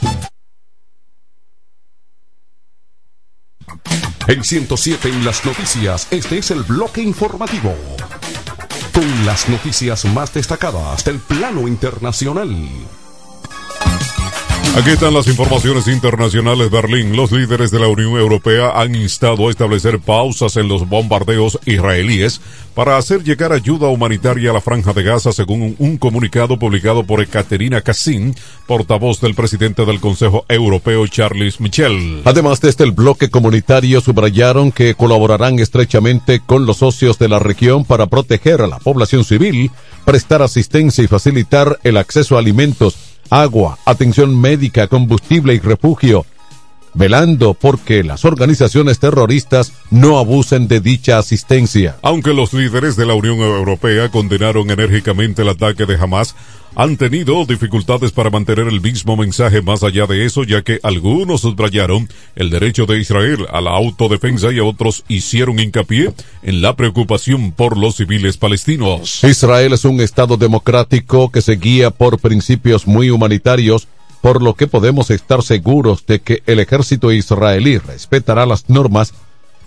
En 4.31 4.45
107 4.45 5.09
en 5.09 5.25
las 5.25 5.43
noticias, 5.43 6.07
este 6.09 6.37
es 6.37 6.51
el 6.51 6.63
bloque 6.63 7.01
informativo. 7.01 7.75
Con 8.93 9.25
las 9.25 9.49
noticias 9.49 10.05
más 10.05 10.33
destacadas 10.33 11.03
del 11.03 11.19
plano 11.19 11.67
internacional. 11.67 12.55
Aquí 14.73 14.91
están 14.91 15.13
las 15.13 15.27
informaciones 15.27 15.89
internacionales. 15.89 16.71
Berlín. 16.71 17.17
Los 17.17 17.33
líderes 17.33 17.71
de 17.71 17.79
la 17.79 17.89
Unión 17.89 18.15
Europea 18.15 18.71
han 18.73 18.95
instado 18.95 19.47
a 19.47 19.51
establecer 19.51 19.99
pausas 19.99 20.55
en 20.55 20.69
los 20.69 20.87
bombardeos 20.87 21.59
israelíes 21.65 22.39
para 22.73 22.95
hacer 22.95 23.21
llegar 23.21 23.51
ayuda 23.51 23.89
humanitaria 23.89 24.49
a 24.49 24.53
la 24.53 24.61
franja 24.61 24.93
de 24.93 25.03
Gaza, 25.03 25.33
según 25.33 25.61
un, 25.61 25.75
un 25.77 25.97
comunicado 25.97 26.57
publicado 26.57 27.03
por 27.05 27.21
Ekaterina 27.21 27.81
Kassin, 27.81 28.33
portavoz 28.65 29.19
del 29.19 29.35
presidente 29.35 29.85
del 29.85 29.99
Consejo 29.99 30.45
Europeo, 30.47 31.05
Charles 31.05 31.59
Michel. 31.59 32.21
Además, 32.23 32.61
desde 32.61 32.85
el 32.85 32.93
bloque 32.93 33.29
comunitario 33.29 33.99
subrayaron 33.99 34.71
que 34.71 34.95
colaborarán 34.95 35.59
estrechamente 35.59 36.39
con 36.39 36.65
los 36.65 36.77
socios 36.77 37.19
de 37.19 37.27
la 37.27 37.39
región 37.39 37.83
para 37.83 38.07
proteger 38.07 38.61
a 38.61 38.67
la 38.67 38.79
población 38.79 39.25
civil, 39.25 39.69
prestar 40.05 40.41
asistencia 40.41 41.03
y 41.03 41.07
facilitar 41.07 41.77
el 41.83 41.97
acceso 41.97 42.37
a 42.37 42.39
alimentos 42.39 43.10
agua, 43.31 43.79
atención 43.85 44.39
médica, 44.39 44.87
combustible 44.87 45.53
y 45.55 45.59
refugio, 45.59 46.25
velando 46.93 47.53
porque 47.53 48.03
las 48.03 48.25
organizaciones 48.25 48.99
terroristas 48.99 49.73
no 49.89 50.17
abusen 50.17 50.67
de 50.67 50.79
dicha 50.79 51.17
asistencia. 51.17 51.97
Aunque 52.01 52.33
los 52.33 52.53
líderes 52.53 52.95
de 52.95 53.05
la 53.05 53.13
Unión 53.13 53.39
Europea 53.39 54.09
condenaron 54.09 54.69
enérgicamente 54.69 55.41
el 55.41 55.49
ataque 55.49 55.85
de 55.85 55.95
Hamas, 55.95 56.35
han 56.75 56.95
tenido 56.95 57.45
dificultades 57.45 58.11
para 58.11 58.29
mantener 58.29 58.67
el 58.67 58.81
mismo 58.81 59.17
mensaje 59.17 59.61
más 59.61 59.83
allá 59.83 60.07
de 60.07 60.25
eso, 60.25 60.43
ya 60.43 60.61
que 60.61 60.79
algunos 60.83 61.41
subrayaron 61.41 62.07
el 62.35 62.49
derecho 62.49 62.85
de 62.85 62.99
Israel 62.99 63.45
a 63.51 63.61
la 63.61 63.71
autodefensa 63.71 64.51
y 64.51 64.59
otros 64.59 65.03
hicieron 65.07 65.59
hincapié 65.59 66.13
en 66.43 66.61
la 66.61 66.75
preocupación 66.75 67.51
por 67.51 67.77
los 67.77 67.97
civiles 67.97 68.37
palestinos. 68.37 69.23
Israel 69.23 69.73
es 69.73 69.85
un 69.85 69.99
Estado 69.99 70.37
democrático 70.37 71.29
que 71.29 71.41
se 71.41 71.55
guía 71.55 71.91
por 71.91 72.19
principios 72.19 72.87
muy 72.87 73.09
humanitarios, 73.09 73.87
por 74.21 74.41
lo 74.41 74.53
que 74.53 74.67
podemos 74.67 75.09
estar 75.09 75.43
seguros 75.43 76.05
de 76.05 76.21
que 76.21 76.43
el 76.45 76.59
ejército 76.59 77.11
israelí 77.11 77.77
respetará 77.79 78.45
las 78.45 78.69
normas 78.69 79.13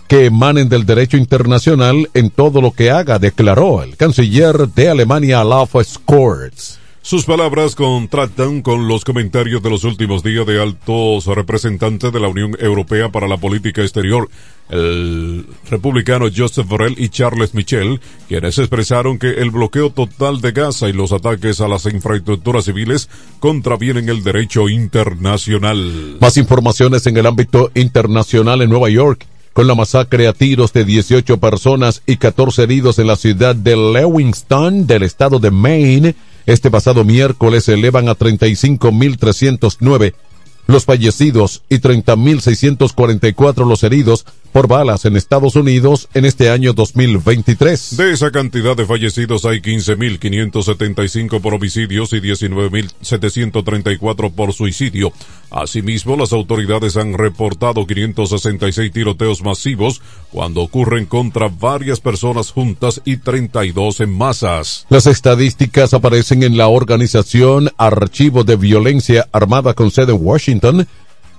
que 0.07 0.25
emanen 0.25 0.69
del 0.69 0.85
derecho 0.85 1.17
internacional 1.17 2.09
en 2.13 2.29
todo 2.29 2.61
lo 2.61 2.71
que 2.71 2.91
haga, 2.91 3.19
declaró 3.19 3.83
el 3.83 3.97
canciller 3.97 4.69
de 4.69 4.89
Alemania, 4.89 5.41
Olaf 5.41 5.75
Scholz. 5.83 6.79
Sus 7.05 7.25
palabras 7.25 7.75
contrastan 7.75 8.63
con 8.63 8.87
los 8.87 9.05
comentarios 9.05 9.61
de 9.61 9.69
los 9.69 9.83
últimos 9.83 10.23
días 10.23 10.43
de 10.47 10.59
altos 10.59 11.27
representantes 11.27 12.11
de 12.11 12.19
la 12.19 12.29
Unión 12.29 12.57
Europea 12.59 13.09
para 13.09 13.27
la 13.27 13.37
Política 13.37 13.83
Exterior, 13.83 14.27
el 14.69 15.45
republicano 15.69 16.25
Joseph 16.35 16.65
Borrell 16.65 16.95
y 16.97 17.09
Charles 17.09 17.53
Michel, 17.53 18.01
quienes 18.27 18.57
expresaron 18.57 19.19
que 19.19 19.29
el 19.29 19.51
bloqueo 19.51 19.91
total 19.91 20.41
de 20.41 20.51
Gaza 20.51 20.89
y 20.89 20.93
los 20.93 21.11
ataques 21.11 21.61
a 21.61 21.67
las 21.67 21.85
infraestructuras 21.85 22.65
civiles 22.65 23.07
contravienen 23.39 24.09
el 24.09 24.23
derecho 24.23 24.67
internacional. 24.67 26.17
Más 26.19 26.37
informaciones 26.37 27.05
en 27.05 27.17
el 27.17 27.27
ámbito 27.27 27.69
internacional 27.75 28.63
en 28.63 28.71
Nueva 28.71 28.89
York 28.89 29.27
con 29.53 29.67
la 29.67 29.75
masacre 29.75 30.27
a 30.27 30.33
tiros 30.33 30.73
de 30.73 30.85
18 30.85 31.37
personas 31.37 32.01
y 32.07 32.17
14 32.17 32.63
heridos 32.63 32.97
en 32.97 33.05
la 33.05 33.15
ciudad 33.15 33.55
de 33.55 33.75
Lewiston 33.77 34.87
del 34.87 35.03
estado 35.03 35.37
de 35.37 35.51
Maine 35.51 36.15
este 36.45 36.69
pasado 36.71 37.03
miércoles 37.03 37.65
se 37.65 37.73
elevan 37.73 38.09
a 38.09 38.15
35.309 38.15 40.13
los 40.67 40.85
fallecidos 40.85 41.61
y 41.69 41.77
30.644 41.77 43.67
los 43.67 43.83
heridos 43.83 44.25
por 44.55 44.67
balas 44.69 45.03
en 45.03 45.17
Estados 45.17 45.57
Unidos 45.57 46.07
en 46.13 46.23
este 46.23 46.49
año 46.49 46.71
2023. 46.71 47.97
De 47.97 48.13
esa 48.13 48.31
cantidad 48.31 48.77
de 48.77 48.85
fallecidos 48.85 49.43
hay 49.43 49.59
15.575 49.59 51.41
por 51.41 51.55
homicidios 51.55 52.13
y 52.13 52.21
19.734 52.21 54.33
por 54.33 54.53
suicidio. 54.53 55.11
Asimismo, 55.51 56.15
las 56.15 56.31
autoridades 56.31 56.95
han 56.95 57.15
reportado 57.15 57.85
566 57.85 58.93
tiroteos 58.93 59.43
masivos 59.43 60.01
cuando 60.31 60.61
ocurren 60.61 61.05
contra 61.05 61.49
varias 61.49 61.99
personas 61.99 62.51
juntas 62.51 63.01
y 63.03 63.17
32 63.17 63.99
en 63.99 64.17
masas. 64.17 64.85
Las 64.87 65.05
estadísticas 65.05 65.93
aparecen 65.93 66.43
en 66.43 66.55
la 66.55 66.69
organización 66.69 67.71
Archivo 67.75 68.45
de 68.45 68.55
Violencia 68.55 69.27
Armada 69.33 69.73
con 69.73 69.91
sede 69.91 70.13
en 70.13 70.25
Washington 70.25 70.87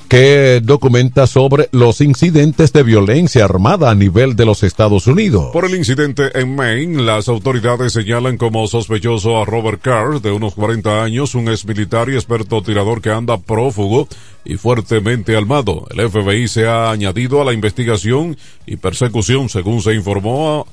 que 0.08 0.60
documenta 0.62 1.26
sobre 1.26 1.68
los 1.72 2.00
incidentes 2.00 2.72
de 2.72 2.82
violencia 2.82 3.44
armada 3.44 3.90
a 3.90 3.94
nivel 3.94 4.36
de 4.36 4.44
los 4.44 4.62
Estados 4.62 5.06
Unidos. 5.06 5.50
Por 5.52 5.64
el 5.64 5.74
incidente 5.74 6.38
en 6.38 6.54
Maine, 6.54 7.02
las 7.02 7.28
autoridades 7.28 7.92
señalan 7.92 8.36
como 8.36 8.66
sospechoso 8.68 9.40
a 9.40 9.44
Robert 9.44 9.80
Carr, 9.82 10.20
de 10.20 10.30
unos 10.30 10.54
40 10.54 11.02
años, 11.02 11.34
un 11.34 11.48
ex 11.48 11.64
militar 11.64 12.08
y 12.08 12.14
experto 12.14 12.62
tirador 12.62 13.00
que 13.00 13.10
anda 13.10 13.38
prófugo 13.38 14.08
y 14.44 14.56
fuertemente 14.56 15.36
armado. 15.36 15.86
El 15.90 16.08
FBI 16.08 16.48
se 16.48 16.66
ha 16.66 16.90
añadido 16.90 17.40
a 17.40 17.44
la 17.44 17.52
investigación 17.52 18.36
y 18.66 18.76
persecución, 18.76 19.48
según 19.48 19.82
se 19.82 19.94
informó. 19.94 20.66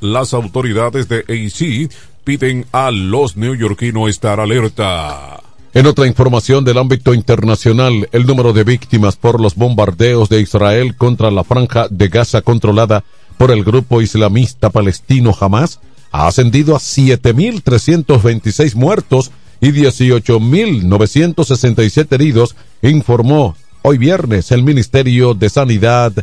Las 0.00 0.34
autoridades 0.34 1.08
de 1.08 1.20
AC 1.20 1.90
piden 2.24 2.66
a 2.72 2.90
los 2.90 3.36
neoyorquinos 3.36 4.10
estar 4.10 4.40
alerta. 4.40 5.45
En 5.76 5.86
otra 5.86 6.06
información 6.06 6.64
del 6.64 6.78
ámbito 6.78 7.12
internacional, 7.12 8.08
el 8.10 8.24
número 8.24 8.54
de 8.54 8.64
víctimas 8.64 9.16
por 9.16 9.42
los 9.42 9.56
bombardeos 9.56 10.30
de 10.30 10.40
Israel 10.40 10.96
contra 10.96 11.30
la 11.30 11.44
franja 11.44 11.86
de 11.90 12.08
Gaza 12.08 12.40
controlada 12.40 13.04
por 13.36 13.50
el 13.50 13.62
grupo 13.62 14.00
islamista 14.00 14.70
palestino 14.70 15.36
Hamas 15.38 15.80
ha 16.12 16.28
ascendido 16.28 16.74
a 16.74 16.78
7.326 16.78 18.74
muertos 18.74 19.30
y 19.60 19.72
18.967 19.72 22.06
heridos, 22.10 22.56
informó 22.80 23.54
hoy 23.82 23.98
viernes 23.98 24.52
el 24.52 24.62
Ministerio 24.62 25.34
de 25.34 25.50
Sanidad 25.50 26.14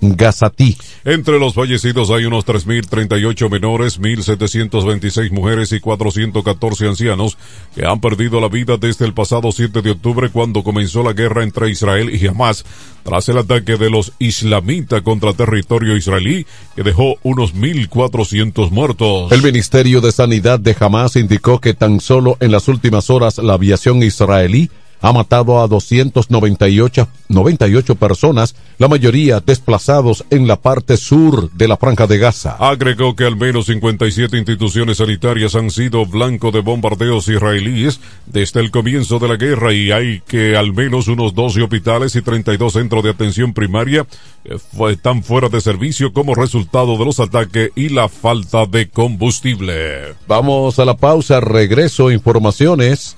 Gazatí. 0.00 0.76
Entre 1.04 1.38
los 1.38 1.54
fallecidos 1.54 2.10
hay 2.10 2.24
unos 2.24 2.44
3.038 2.44 3.50
menores, 3.50 4.00
1.726 4.00 5.30
mujeres 5.30 5.72
y 5.72 5.80
414 5.80 6.88
ancianos 6.88 7.38
que 7.74 7.86
han 7.86 8.00
perdido 8.00 8.40
la 8.40 8.48
vida 8.48 8.76
desde 8.76 9.06
el 9.06 9.14
pasado 9.14 9.52
7 9.52 9.82
de 9.82 9.92
octubre 9.92 10.30
cuando 10.30 10.62
comenzó 10.62 11.02
la 11.02 11.12
guerra 11.12 11.42
entre 11.42 11.70
Israel 11.70 12.10
y 12.14 12.26
Hamas 12.26 12.64
tras 13.04 13.28
el 13.28 13.38
ataque 13.38 13.76
de 13.76 13.88
los 13.88 14.12
islamitas 14.18 15.02
contra 15.02 15.32
territorio 15.32 15.96
israelí 15.96 16.44
que 16.74 16.82
dejó 16.82 17.16
unos 17.22 17.54
1.400 17.54 18.70
muertos. 18.70 19.30
El 19.30 19.42
Ministerio 19.42 20.00
de 20.00 20.10
Sanidad 20.10 20.58
de 20.58 20.76
Hamas 20.78 21.16
indicó 21.16 21.60
que 21.60 21.72
tan 21.72 22.00
solo 22.00 22.36
en 22.40 22.50
las 22.50 22.66
últimas 22.68 23.08
horas 23.10 23.38
la 23.38 23.54
aviación 23.54 24.02
israelí 24.02 24.70
ha 25.00 25.12
matado 25.12 25.60
a 25.60 25.68
298 25.68 27.08
98 27.28 27.96
personas, 27.96 28.54
la 28.78 28.88
mayoría 28.88 29.40
desplazados 29.40 30.24
en 30.30 30.46
la 30.46 30.56
parte 30.56 30.96
sur 30.96 31.50
de 31.52 31.68
la 31.68 31.76
franja 31.76 32.06
de 32.06 32.18
Gaza. 32.18 32.56
Agregó 32.58 33.16
que 33.16 33.24
al 33.24 33.36
menos 33.36 33.66
57 33.66 34.36
instituciones 34.36 34.98
sanitarias 34.98 35.54
han 35.54 35.70
sido 35.70 36.06
blanco 36.06 36.50
de 36.50 36.60
bombardeos 36.60 37.28
israelíes 37.28 38.00
desde 38.26 38.60
el 38.60 38.70
comienzo 38.70 39.18
de 39.18 39.28
la 39.28 39.36
guerra 39.36 39.72
y 39.72 39.90
hay 39.90 40.20
que 40.26 40.56
al 40.56 40.72
menos 40.72 41.08
unos 41.08 41.34
12 41.34 41.62
hospitales 41.62 42.14
y 42.16 42.22
32 42.22 42.72
centros 42.72 43.02
de 43.02 43.10
atención 43.10 43.52
primaria 43.52 44.06
eh, 44.44 44.56
están 44.90 45.22
fuera 45.22 45.48
de 45.48 45.60
servicio 45.60 46.12
como 46.12 46.34
resultado 46.34 46.96
de 46.96 47.04
los 47.04 47.20
ataques 47.20 47.70
y 47.74 47.88
la 47.88 48.08
falta 48.08 48.66
de 48.66 48.88
combustible. 48.88 50.14
Vamos 50.28 50.78
a 50.78 50.84
la 50.84 50.96
pausa, 50.96 51.40
regreso, 51.40 52.10
informaciones 52.10 53.16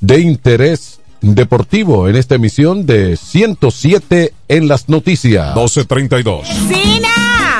de 0.00 0.20
interés 0.20 1.00
deportivo 1.20 2.08
en 2.08 2.16
esta 2.16 2.34
emisión 2.34 2.86
de 2.86 3.16
107 3.16 4.32
en 4.48 4.68
las 4.68 4.88
noticias. 4.88 5.54
1232. 5.54 6.48
¡Vecina! 6.68 7.08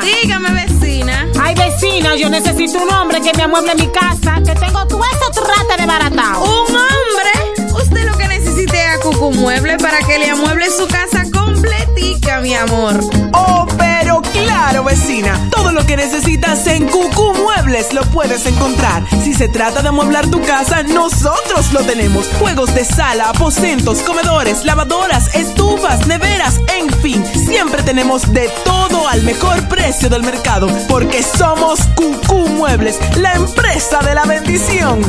Dígame, 0.02 0.50
vecina. 0.52 1.26
Ay, 1.40 1.54
vecina, 1.54 2.16
yo 2.16 2.28
necesito 2.28 2.82
un 2.82 2.90
hombre 2.92 3.20
que 3.20 3.32
me 3.36 3.42
amueble 3.42 3.74
mi 3.74 3.88
casa, 3.88 4.40
que 4.44 4.54
tengo 4.54 4.86
todo 4.86 5.02
esto 5.12 5.42
trata 5.42 5.76
de 5.80 5.86
barata. 5.86 6.38
¿Un 6.38 6.76
hombre? 6.76 7.72
Usted 7.82 8.06
lo 8.06 8.16
que 8.16 8.24
necesite 8.24 8.35
es 8.76 8.86
a 8.86 9.00
Cucu 9.00 9.32
Mueble 9.32 9.76
para 9.78 9.98
que 10.00 10.18
le 10.18 10.30
amueble 10.30 10.66
su 10.70 10.86
casa 10.86 11.24
completica, 11.32 12.40
mi 12.40 12.54
amor. 12.54 13.00
Oh, 13.32 13.66
pero 13.78 14.20
claro, 14.22 14.84
vecina. 14.84 15.48
Todo 15.50 15.72
lo 15.72 15.84
que 15.86 15.96
necesitas 15.96 16.66
en 16.66 16.86
Cucu 16.86 17.34
Muebles 17.34 17.92
lo 17.92 18.02
puedes 18.02 18.46
encontrar. 18.46 19.02
Si 19.24 19.34
se 19.34 19.48
trata 19.48 19.82
de 19.82 19.88
amueblar 19.88 20.26
tu 20.28 20.40
casa, 20.42 20.82
nosotros 20.82 21.72
lo 21.72 21.80
tenemos. 21.82 22.26
Juegos 22.38 22.74
de 22.74 22.84
sala, 22.84 23.30
aposentos, 23.30 24.00
comedores, 24.00 24.64
lavadoras, 24.64 25.34
estufas, 25.34 26.06
neveras, 26.06 26.60
en 26.78 26.90
fin. 27.00 27.24
Siempre 27.46 27.82
tenemos 27.82 28.32
de 28.32 28.50
todo 28.64 29.08
al 29.08 29.22
mejor 29.22 29.68
precio 29.68 30.08
del 30.08 30.22
mercado. 30.22 30.68
Porque 30.88 31.22
somos 31.22 31.80
Cucu 31.94 32.48
Muebles, 32.48 32.98
la 33.16 33.34
empresa 33.34 34.00
de 34.00 34.14
la 34.14 34.24
bendición. 34.24 35.00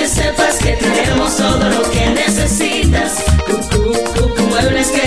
Que 0.00 0.08
sepas 0.08 0.56
que 0.56 0.72
tenemos 0.76 1.36
todo 1.36 1.68
lo 1.68 1.82
que 1.90 2.06
necesitas. 2.08 3.22
Cucu, 3.44 3.92
Cucu 4.14 4.42
Muebles 4.44 4.88
que 4.88 5.06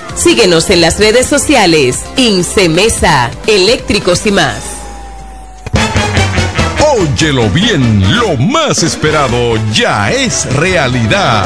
Síguenos 0.15 0.69
en 0.69 0.81
las 0.81 0.99
redes 0.99 1.25
sociales. 1.25 1.99
Incemesa, 2.17 3.31
eléctricos 3.47 4.25
y 4.25 4.31
más. 4.31 4.81
Óyelo 6.97 7.49
bien, 7.49 8.19
lo 8.19 8.35
más 8.37 8.83
esperado 8.83 9.57
ya 9.73 10.11
es 10.11 10.45
realidad. 10.53 11.45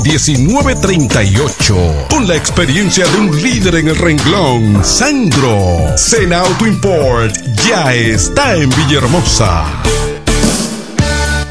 1938. 0.00 2.06
Con 2.10 2.26
la 2.26 2.36
experiencia 2.36 3.06
de 3.06 3.18
un 3.18 3.42
líder 3.42 3.76
en 3.76 3.88
el 3.88 3.96
renglón, 3.96 4.84
Sandro. 4.84 5.96
Sena 5.96 6.40
Auto 6.40 6.66
Import 6.66 7.34
ya 7.66 7.94
está 7.94 8.56
en 8.56 8.70
Villahermosa. 8.70 9.64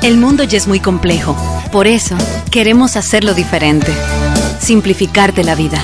El 0.02 0.18
mundo 0.18 0.44
ya 0.44 0.58
es 0.58 0.68
muy 0.68 0.80
complejo. 0.80 1.36
Por 1.72 1.88
eso, 1.88 2.16
queremos 2.50 2.96
hacerlo 2.96 3.34
diferente. 3.34 3.94
Simplificarte 4.60 5.44
la 5.44 5.56
vida. 5.56 5.82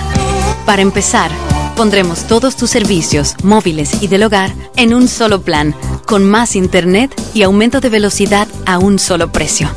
Para 0.65 0.81
empezar, 0.81 1.31
pondremos 1.75 2.27
todos 2.27 2.55
tus 2.55 2.69
servicios, 2.69 3.35
móviles 3.43 4.01
y 4.01 4.07
del 4.07 4.23
hogar, 4.23 4.53
en 4.75 4.93
un 4.93 5.07
solo 5.07 5.41
plan, 5.41 5.75
con 6.05 6.27
más 6.27 6.55
internet 6.55 7.13
y 7.33 7.43
aumento 7.43 7.79
de 7.79 7.89
velocidad 7.89 8.47
a 8.65 8.79
un 8.79 8.99
solo 8.99 9.31
precio. 9.31 9.69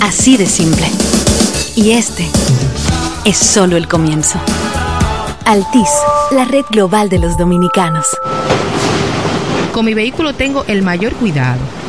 Así 0.00 0.36
de 0.36 0.46
simple. 0.46 0.88
Y 1.74 1.92
este 1.92 2.28
es 3.24 3.38
solo 3.38 3.78
el 3.78 3.88
comienzo. 3.88 4.38
Altis, 5.46 5.88
la 6.30 6.44
red 6.44 6.66
global 6.70 7.08
de 7.08 7.18
los 7.18 7.38
dominicanos. 7.38 8.06
Con 9.72 9.86
mi 9.86 9.94
vehículo 9.94 10.34
tengo 10.34 10.64
el 10.66 10.82
mayor 10.82 11.14
cuidado. 11.14 11.60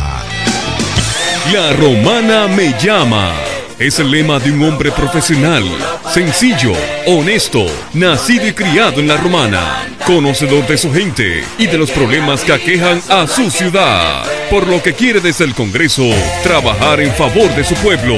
La 1.53 1.73
romana 1.75 2.49
me 2.49 2.75
llama. 2.81 3.33
Es 3.79 3.99
el 3.99 4.11
lema 4.11 4.39
de 4.39 4.53
un 4.53 4.63
hombre 4.63 4.93
profesional, 4.93 5.65
sencillo, 6.13 6.73
honesto, 7.09 7.67
nacido 7.93 8.47
y 8.47 8.53
criado 8.53 9.01
en 9.01 9.09
la 9.09 9.17
romana, 9.17 9.89
conocedor 10.07 10.65
de 10.69 10.79
su 10.79 10.93
gente 10.93 11.43
y 11.59 11.67
de 11.67 11.77
los 11.77 11.91
problemas 11.91 12.45
que 12.45 12.53
aquejan 12.53 13.03
a 13.09 13.27
su 13.27 13.51
ciudad, 13.51 14.25
por 14.51 14.67
lo 14.67 14.83
que 14.83 14.93
quiere 14.95 15.21
desde 15.21 15.45
el 15.45 15.55
Congreso 15.55 16.05
trabajar 16.43 17.01
en 17.01 17.13
favor 17.13 17.55
de 17.55 17.65
su 17.65 17.75
pueblo. 17.77 18.17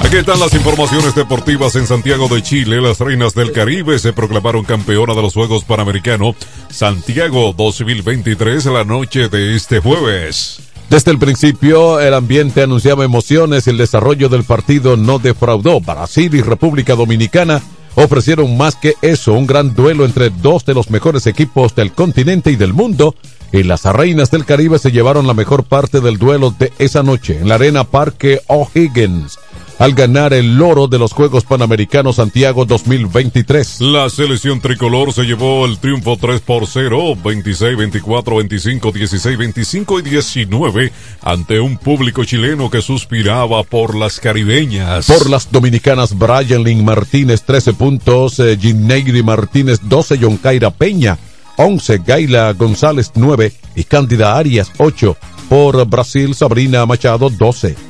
Aquí 0.08 0.16
están 0.16 0.40
las 0.40 0.54
informaciones 0.54 1.14
deportivas 1.14 1.76
en 1.76 1.86
Santiago 1.86 2.28
de 2.28 2.42
Chile. 2.42 2.80
Las 2.80 2.98
reinas 2.98 3.34
del 3.34 3.52
Caribe 3.52 3.98
se 3.98 4.14
proclamaron 4.14 4.64
campeona 4.64 5.12
de 5.12 5.20
los 5.20 5.34
Juegos 5.34 5.64
Panamericanos 5.64 6.34
Santiago 6.70 7.52
2023 7.54 8.64
la 8.64 8.84
noche 8.84 9.28
de 9.28 9.54
este 9.54 9.80
jueves. 9.80 10.60
Desde 10.88 11.10
el 11.10 11.18
principio, 11.18 12.00
el 12.00 12.14
ambiente 12.14 12.62
anunciaba 12.62 13.04
emociones 13.04 13.66
y 13.66 13.70
el 13.70 13.76
desarrollo 13.76 14.30
del 14.30 14.44
partido 14.44 14.96
no 14.96 15.18
defraudó. 15.18 15.78
Brasil 15.78 16.34
y 16.34 16.40
República 16.40 16.94
Dominicana 16.94 17.60
ofrecieron 17.94 18.56
más 18.56 18.76
que 18.76 18.94
eso, 19.02 19.34
un 19.34 19.46
gran 19.46 19.74
duelo 19.74 20.06
entre 20.06 20.30
dos 20.30 20.64
de 20.64 20.72
los 20.72 20.88
mejores 20.88 21.26
equipos 21.26 21.74
del 21.74 21.92
continente 21.92 22.50
y 22.50 22.56
del 22.56 22.72
mundo. 22.72 23.14
Y 23.52 23.62
las 23.62 23.84
reinas 23.84 24.30
del 24.30 24.46
Caribe 24.46 24.78
se 24.78 24.90
llevaron 24.90 25.26
la 25.26 25.34
mejor 25.34 25.64
parte 25.64 26.00
del 26.00 26.16
duelo 26.16 26.54
de 26.58 26.72
esa 26.78 27.02
noche 27.02 27.36
en 27.38 27.48
la 27.48 27.56
arena 27.56 27.84
Parque 27.84 28.40
O'Higgins 28.46 29.38
al 29.78 29.94
ganar 29.94 30.32
el 30.32 30.56
loro 30.56 30.88
de 30.88 30.98
los 30.98 31.12
Juegos 31.12 31.44
Panamericanos 31.44 32.16
Santiago 32.16 32.64
2023. 32.64 33.80
La 33.80 34.10
selección 34.10 34.60
tricolor 34.60 35.12
se 35.12 35.22
llevó 35.22 35.66
el 35.66 35.78
triunfo 35.78 36.16
3 36.20 36.40
por 36.40 36.66
0, 36.66 37.16
26, 37.22 37.76
24, 37.76 38.36
25, 38.36 38.92
16, 38.92 39.38
25 39.38 39.98
y 40.00 40.02
19 40.02 40.92
ante 41.22 41.60
un 41.60 41.78
público 41.78 42.24
chileno 42.24 42.70
que 42.70 42.82
suspiraba 42.82 43.62
por 43.62 43.94
las 43.94 44.18
caribeñas. 44.18 45.06
Por 45.06 45.30
las 45.30 45.50
dominicanas, 45.50 46.18
Brian 46.18 46.64
Lynn 46.64 46.84
Martínez 46.84 47.42
13 47.42 47.74
puntos, 47.74 48.40
eh, 48.40 48.58
Gineiri 48.60 49.22
Martínez 49.22 49.80
12, 49.84 50.18
Yoncaira 50.18 50.70
Peña 50.70 51.18
11, 51.56 52.02
Gaila 52.06 52.52
González 52.52 53.12
9 53.14 53.52
y 53.74 53.84
Cándida 53.84 54.36
Arias 54.36 54.70
8. 54.78 55.16
Por 55.48 55.86
Brasil, 55.86 56.34
Sabrina 56.34 56.84
Machado 56.84 57.30
12. 57.30 57.87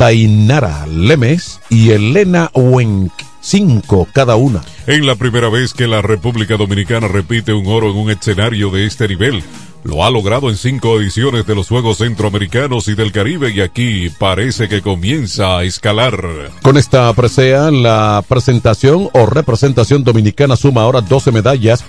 Tainara 0.00 0.86
Lemes 0.86 1.60
y 1.68 1.90
Elena 1.90 2.50
Wenk, 2.54 3.12
cinco 3.42 4.08
cada 4.14 4.34
una. 4.34 4.62
En 4.86 5.06
la 5.06 5.14
primera 5.14 5.50
vez 5.50 5.74
que 5.74 5.86
la 5.86 6.00
República 6.00 6.56
Dominicana 6.56 7.06
repite 7.06 7.52
un 7.52 7.66
oro 7.66 7.90
en 7.90 7.98
un 7.98 8.10
escenario 8.10 8.70
de 8.70 8.86
este 8.86 9.06
nivel. 9.08 9.42
Lo 9.84 10.02
ha 10.02 10.10
logrado 10.10 10.48
en 10.48 10.56
cinco 10.56 10.98
ediciones 10.98 11.46
de 11.46 11.54
los 11.54 11.68
Juegos 11.68 11.98
Centroamericanos 11.98 12.88
y 12.88 12.94
del 12.94 13.12
Caribe 13.12 13.50
y 13.50 13.60
aquí 13.60 14.08
parece 14.18 14.70
que 14.70 14.80
comienza 14.80 15.58
a 15.58 15.64
escalar. 15.64 16.50
Con 16.62 16.78
esta 16.78 17.12
presea, 17.12 17.70
la 17.70 18.24
presentación 18.26 19.10
o 19.12 19.26
representación 19.26 20.02
dominicana 20.02 20.56
suma 20.56 20.80
ahora 20.80 21.02
12 21.02 21.30
medallas 21.30 21.84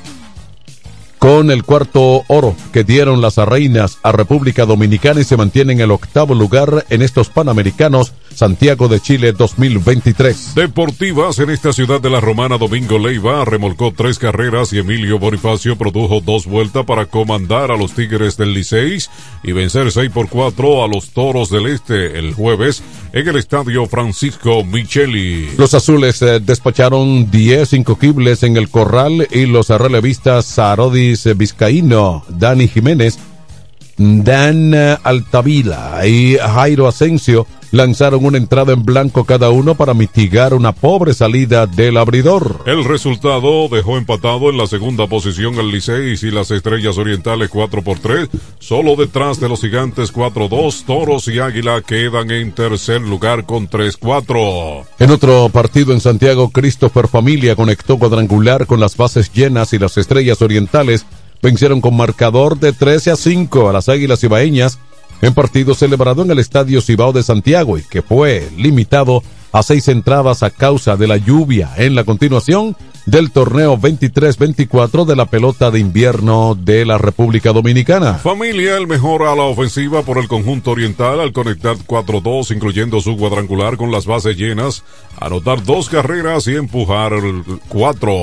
con 1.21 1.51
el 1.51 1.63
cuarto 1.63 2.23
oro 2.29 2.55
que 2.73 2.83
dieron 2.83 3.21
las 3.21 3.37
reinas 3.37 3.99
a 4.01 4.11
República 4.11 4.65
Dominicana 4.65 5.21
y 5.21 5.23
se 5.23 5.37
mantiene 5.37 5.73
en 5.73 5.81
el 5.81 5.91
octavo 5.91 6.33
lugar 6.33 6.83
en 6.89 7.03
estos 7.03 7.29
Panamericanos 7.29 8.11
Santiago 8.33 8.87
de 8.87 8.99
Chile 8.99 9.31
2023. 9.31 10.55
Deportivas 10.55 11.37
en 11.37 11.51
esta 11.51 11.73
ciudad 11.73 12.01
de 12.01 12.09
la 12.09 12.21
Romana, 12.21 12.57
Domingo 12.57 12.97
Leiva 12.97 13.45
remolcó 13.45 13.93
tres 13.95 14.17
carreras 14.17 14.73
y 14.73 14.79
Emilio 14.79 15.19
Bonifacio 15.19 15.75
produjo 15.75 16.21
dos 16.21 16.47
vueltas 16.47 16.85
para 16.85 17.05
comandar 17.05 17.69
a 17.69 17.77
los 17.77 17.91
Tigres 17.93 18.35
del 18.35 18.55
Liceis 18.55 19.11
y 19.43 19.51
vencer 19.51 19.91
6 19.91 20.09
por 20.09 20.27
4 20.27 20.83
a 20.83 20.87
los 20.87 21.11
Toros 21.11 21.51
del 21.51 21.67
Este 21.67 22.17
el 22.17 22.33
jueves 22.33 22.81
en 23.13 23.27
el 23.27 23.35
estadio 23.35 23.85
Francisco 23.85 24.63
Micheli. 24.63 25.51
Los 25.57 25.75
azules 25.75 26.19
eh, 26.23 26.39
despacharon 26.39 27.29
10 27.29 27.73
incogibles 27.73 28.41
en 28.41 28.57
el 28.57 28.69
corral 28.69 29.27
y 29.29 29.45
los 29.45 29.69
relevistas 29.69 30.57
Vizcaíno, 31.35 32.23
Dani 32.29 32.67
Jiménez, 32.67 33.17
Dan 33.97 34.73
Altavila 35.03 36.05
y 36.07 36.37
Jairo 36.37 36.87
Asensio 36.87 37.45
lanzaron 37.71 38.25
una 38.25 38.37
entrada 38.37 38.73
en 38.73 38.83
blanco 38.83 39.23
cada 39.23 39.49
uno 39.49 39.75
para 39.75 39.93
mitigar 39.93 40.53
una 40.53 40.73
pobre 40.73 41.13
salida 41.13 41.67
del 41.67 41.97
abridor. 41.97 42.63
El 42.65 42.83
resultado 42.83 43.67
dejó 43.69 43.97
empatado 43.97 44.49
en 44.49 44.57
la 44.57 44.67
segunda 44.67 45.07
posición 45.07 45.57
al 45.57 45.71
Liceis 45.71 46.23
y 46.23 46.31
las 46.31 46.51
Estrellas 46.51 46.97
Orientales 46.97 47.49
4 47.49 47.81
por 47.81 47.99
3, 47.99 48.29
solo 48.59 48.95
detrás 48.95 49.39
de 49.39 49.49
los 49.49 49.61
Gigantes 49.61 50.13
4-2, 50.13 50.85
Toros 50.85 51.27
y 51.27 51.39
Águila 51.39 51.81
quedan 51.81 52.31
en 52.31 52.51
tercer 52.51 53.01
lugar 53.01 53.45
con 53.45 53.69
3-4. 53.69 54.85
En 54.99 55.11
otro 55.11 55.49
partido 55.49 55.93
en 55.93 56.01
Santiago, 56.01 56.49
Christopher 56.49 57.07
Familia 57.07 57.55
conectó 57.55 57.97
cuadrangular 57.97 58.65
con 58.65 58.79
las 58.79 58.97
bases 58.97 59.31
llenas 59.31 59.73
y 59.73 59.79
las 59.79 59.97
Estrellas 59.97 60.41
Orientales 60.41 61.05
vencieron 61.41 61.81
con 61.81 61.95
marcador 61.97 62.59
de 62.59 62.71
13 62.71 63.11
a 63.11 63.15
5 63.15 63.69
a 63.69 63.73
las 63.73 63.89
Águilas 63.89 64.23
Ibaeñas 64.23 64.79
en 65.21 65.33
partido 65.33 65.73
celebrado 65.75 66.23
en 66.23 66.31
el 66.31 66.39
Estadio 66.39 66.81
Cibao 66.81 67.13
de 67.13 67.23
Santiago 67.23 67.77
y 67.77 67.83
que 67.83 68.01
fue 68.01 68.49
limitado 68.57 69.23
a 69.51 69.63
seis 69.63 69.87
entradas 69.87 70.43
a 70.43 70.49
causa 70.49 70.95
de 70.95 71.07
la 71.07 71.17
lluvia 71.17 71.71
en 71.77 71.95
la 71.95 72.03
continuación 72.03 72.75
del 73.05 73.31
torneo 73.31 73.77
23-24 73.77 75.05
de 75.05 75.15
la 75.15 75.25
pelota 75.25 75.71
de 75.71 75.79
invierno 75.79 76.55
de 76.55 76.85
la 76.85 76.97
República 76.97 77.51
Dominicana. 77.51 78.15
Familia 78.15 78.77
el 78.77 78.87
mejor 78.87 79.23
a 79.23 79.35
la 79.35 79.43
ofensiva 79.43 80.03
por 80.03 80.19
el 80.19 80.27
conjunto 80.27 80.71
oriental 80.71 81.19
al 81.19 81.33
conectar 81.33 81.75
4-2 81.77 82.55
incluyendo 82.55 83.01
su 83.01 83.17
cuadrangular 83.17 83.77
con 83.77 83.91
las 83.91 84.05
bases 84.05 84.37
llenas, 84.37 84.83
anotar 85.19 85.63
dos 85.63 85.89
carreras 85.89 86.47
y 86.47 86.55
empujar 86.55 87.13
cuatro. 87.67 88.15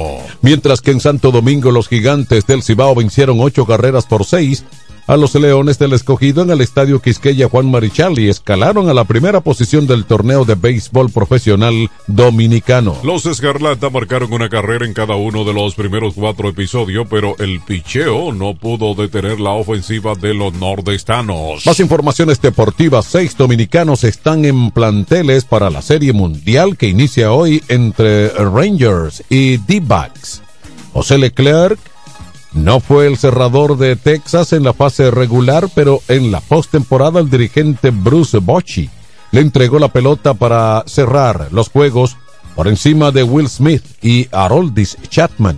Mientras 0.43 0.81
que 0.81 0.93
en 0.93 1.01
Santo 1.01 1.33
Domingo 1.33 1.71
los 1.73 1.89
gigantes 1.89 2.47
del 2.47 2.63
Cibao 2.63 2.95
vencieron 2.95 3.41
ocho 3.41 3.67
carreras 3.67 4.07
por 4.07 4.25
seis 4.25 4.65
a 5.09 5.17
los 5.17 5.35
Leones 5.35 5.79
del 5.79 5.95
Escogido 5.95 6.43
en 6.43 6.51
el 6.51 6.61
Estadio 6.61 7.01
Quisqueya 7.01 7.49
Juan 7.49 7.71
Marichal 7.71 8.19
y 8.19 8.29
escalaron 8.29 8.91
a 8.91 8.95
la 8.95 9.05
primera 9.05 9.41
posición 9.41 9.87
del 9.87 10.05
torneo 10.05 10.45
de 10.45 10.55
béisbol 10.55 11.11
profesional 11.11 11.91
dominicano. 12.07 12.95
Los 13.03 13.25
Escarlata 13.25 13.89
marcaron 13.89 14.35
una 14.35 14.51
carrera 14.51 14.85
en 14.85 14.93
cada 14.93 15.17
uno 15.17 15.45
de 15.45 15.55
los 15.55 15.75
primeros 15.75 16.13
cuatro 16.15 16.51
episodios, 16.51 17.07
pero 17.09 17.35
el 17.39 17.61
picheo 17.61 18.33
no 18.35 18.55
pudo 18.55 18.95
detener 18.95 19.41
la 19.41 19.53
ofensiva 19.53 20.15
de 20.15 20.35
los 20.35 20.53
nordestanos. 20.53 21.65
Más 21.65 21.81
informaciones 21.81 22.43
deportivas, 22.43 23.07
seis 23.07 23.35
dominicanos 23.35 24.05
están 24.05 24.45
en 24.45 24.71
planteles 24.71 25.47
para 25.47 25.71
la 25.71 25.81
Serie 25.81 26.13
Mundial 26.13 26.77
que 26.77 26.89
inicia 26.89 27.33
hoy 27.33 27.63
entre 27.69 28.29
Rangers 28.29 29.25
y 29.31 29.57
D-Backs. 29.57 30.43
José 30.93 31.17
Leclerc 31.17 31.79
no 32.53 32.81
fue 32.81 33.07
el 33.07 33.17
cerrador 33.19 33.77
de 33.77 33.97
Texas 33.97 34.53
en 34.53 34.65
la 34.65 34.73
fase 34.73 35.11
regular, 35.11 35.69
pero 35.75 36.01
en 36.09 36.31
la 36.31 36.41
postemporada 36.41 37.21
el 37.21 37.31
dirigente 37.31 37.91
Bruce 37.91 38.39
Bochy 38.39 38.91
le 39.31 39.41
entregó 39.41 39.79
la 39.79 39.89
pelota 39.89 40.35
para 40.35 40.83
cerrar 40.87 41.49
los 41.53 41.69
juegos 41.69 42.17
por 42.55 42.67
encima 42.67 43.11
de 43.11 43.23
Will 43.23 43.49
Smith 43.49 43.85
y 44.03 44.29
Haroldis 44.33 44.97
Chapman 45.09 45.57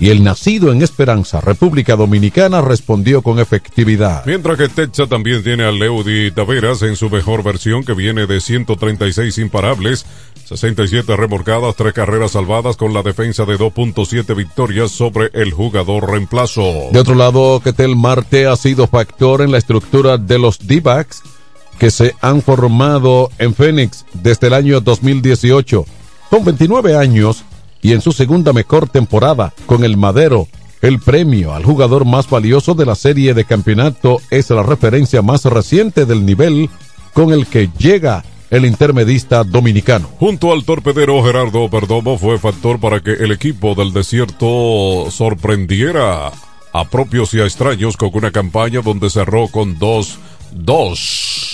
y 0.00 0.10
el 0.10 0.24
nacido 0.24 0.72
en 0.72 0.82
Esperanza, 0.82 1.40
República 1.40 1.96
Dominicana, 1.96 2.60
respondió 2.60 3.22
con 3.22 3.38
efectividad. 3.38 4.24
Mientras 4.26 4.58
que 4.58 4.68
Techa 4.68 5.06
también 5.06 5.42
tiene 5.42 5.64
a 5.64 5.70
Leudy 5.70 6.30
Taveras 6.30 6.82
en 6.82 6.96
su 6.96 7.10
mejor 7.10 7.42
versión, 7.42 7.84
que 7.84 7.94
viene 7.94 8.26
de 8.26 8.40
136 8.40 9.38
imparables, 9.38 10.04
67 10.46 11.16
remorcadas, 11.16 11.76
3 11.76 11.92
carreras 11.92 12.32
salvadas 12.32 12.76
con 12.76 12.92
la 12.92 13.02
defensa 13.02 13.44
de 13.44 13.58
2.7 13.58 14.36
victorias 14.36 14.90
sobre 14.90 15.30
el 15.32 15.52
jugador 15.52 16.10
reemplazo. 16.10 16.88
De 16.92 16.98
otro 16.98 17.14
lado, 17.14 17.60
Ketel 17.62 17.96
Marte 17.96 18.46
ha 18.46 18.56
sido 18.56 18.86
factor 18.86 19.42
en 19.42 19.52
la 19.52 19.58
estructura 19.58 20.18
de 20.18 20.38
los 20.38 20.58
D-backs 20.66 21.22
que 21.78 21.90
se 21.90 22.14
han 22.20 22.42
formado 22.42 23.30
en 23.38 23.54
Phoenix 23.54 24.04
desde 24.12 24.48
el 24.48 24.54
año 24.54 24.80
2018. 24.80 25.84
Con 26.30 26.44
29 26.44 26.96
años, 26.96 27.44
y 27.84 27.92
en 27.92 28.00
su 28.00 28.10
segunda 28.10 28.52
mejor 28.52 28.88
temporada 28.88 29.52
con 29.66 29.84
el 29.84 29.96
Madero. 29.96 30.48
El 30.80 30.98
premio 30.98 31.54
al 31.54 31.64
jugador 31.64 32.04
más 32.04 32.28
valioso 32.28 32.74
de 32.74 32.86
la 32.86 32.94
serie 32.94 33.34
de 33.34 33.44
campeonato 33.44 34.20
es 34.30 34.50
la 34.50 34.62
referencia 34.62 35.22
más 35.22 35.44
reciente 35.44 36.06
del 36.06 36.26
nivel 36.26 36.70
con 37.12 37.32
el 37.32 37.46
que 37.46 37.68
llega 37.78 38.24
el 38.50 38.64
intermedista 38.64 39.44
dominicano. 39.44 40.08
Junto 40.18 40.52
al 40.52 40.64
torpedero 40.64 41.22
Gerardo 41.22 41.68
Perdomo 41.68 42.18
fue 42.18 42.38
factor 42.38 42.80
para 42.80 43.00
que 43.00 43.12
el 43.12 43.32
equipo 43.32 43.74
del 43.74 43.92
desierto 43.92 45.10
sorprendiera 45.10 46.32
a 46.72 46.84
propios 46.90 47.34
y 47.34 47.40
a 47.40 47.44
extraños 47.44 47.98
con 47.98 48.10
una 48.14 48.30
campaña 48.30 48.80
donde 48.80 49.10
cerró 49.10 49.48
con 49.48 49.78
2-2. 49.78 51.53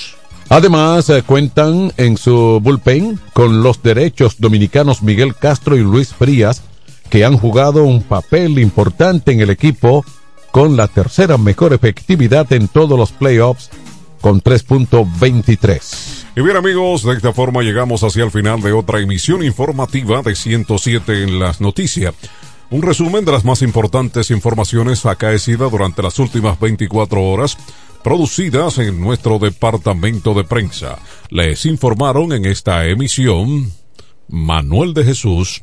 Además, 0.50 1.08
eh, 1.10 1.22
cuentan 1.24 1.92
en 1.96 2.16
su 2.16 2.58
bullpen 2.60 3.20
con 3.32 3.62
los 3.62 3.84
derechos 3.84 4.34
dominicanos 4.40 5.00
Miguel 5.00 5.36
Castro 5.36 5.76
y 5.76 5.80
Luis 5.80 6.12
Frías, 6.12 6.64
que 7.08 7.24
han 7.24 7.38
jugado 7.38 7.84
un 7.84 8.02
papel 8.02 8.58
importante 8.58 9.30
en 9.30 9.40
el 9.42 9.50
equipo 9.50 10.04
con 10.50 10.76
la 10.76 10.88
tercera 10.88 11.38
mejor 11.38 11.72
efectividad 11.72 12.52
en 12.52 12.66
todos 12.66 12.98
los 12.98 13.12
playoffs 13.12 13.70
con 14.20 14.42
3.23. 14.42 16.24
Y 16.34 16.42
bien 16.42 16.56
amigos, 16.56 17.04
de 17.04 17.14
esta 17.14 17.32
forma 17.32 17.62
llegamos 17.62 18.02
hacia 18.02 18.24
el 18.24 18.32
final 18.32 18.60
de 18.60 18.72
otra 18.72 18.98
emisión 18.98 19.44
informativa 19.44 20.20
de 20.22 20.34
107 20.34 21.22
en 21.22 21.38
las 21.38 21.60
noticias. 21.60 22.12
Un 22.70 22.82
resumen 22.82 23.24
de 23.24 23.30
las 23.30 23.44
más 23.44 23.62
importantes 23.62 24.32
informaciones 24.32 25.06
acaecidas 25.06 25.70
durante 25.70 26.02
las 26.02 26.18
últimas 26.18 26.58
24 26.58 27.22
horas 27.22 27.56
producidas 28.02 28.78
en 28.78 29.00
nuestro 29.00 29.38
departamento 29.38 30.34
de 30.34 30.44
prensa. 30.44 30.98
Les 31.30 31.66
informaron 31.66 32.32
en 32.32 32.44
esta 32.46 32.86
emisión 32.86 33.72
Manuel 34.28 34.94
de 34.94 35.04
Jesús, 35.04 35.62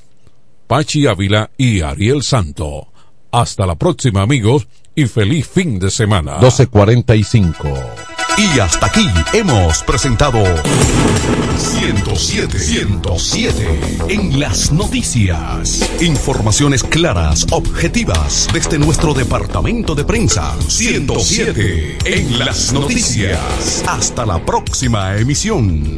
Pachi 0.67 1.07
Ávila 1.07 1.51
y 1.57 1.81
Ariel 1.81 2.23
Santo. 2.23 2.87
Hasta 3.31 3.65
la 3.65 3.75
próxima 3.75 4.21
amigos 4.21 4.67
y 4.95 5.05
feliz 5.05 5.47
fin 5.47 5.79
de 5.79 5.89
semana. 5.91 6.37
1245. 6.39 7.96
Y 8.37 8.59
hasta 8.59 8.85
aquí 8.85 9.07
hemos 9.33 9.81
presentado 9.81 10.43
107, 11.57 12.59
107 12.59 13.79
en 14.09 14.39
las 14.39 14.71
noticias. 14.71 15.89
Informaciones 16.01 16.83
claras, 16.83 17.47
objetivas 17.49 18.47
desde 18.53 18.77
nuestro 18.77 19.15
departamento 19.15 19.95
de 19.95 20.03
prensa. 20.03 20.55
107 20.67 21.97
en 22.05 22.37
las 22.37 22.73
noticias. 22.73 23.83
Hasta 23.87 24.23
la 24.23 24.45
próxima 24.45 25.17
emisión. 25.17 25.97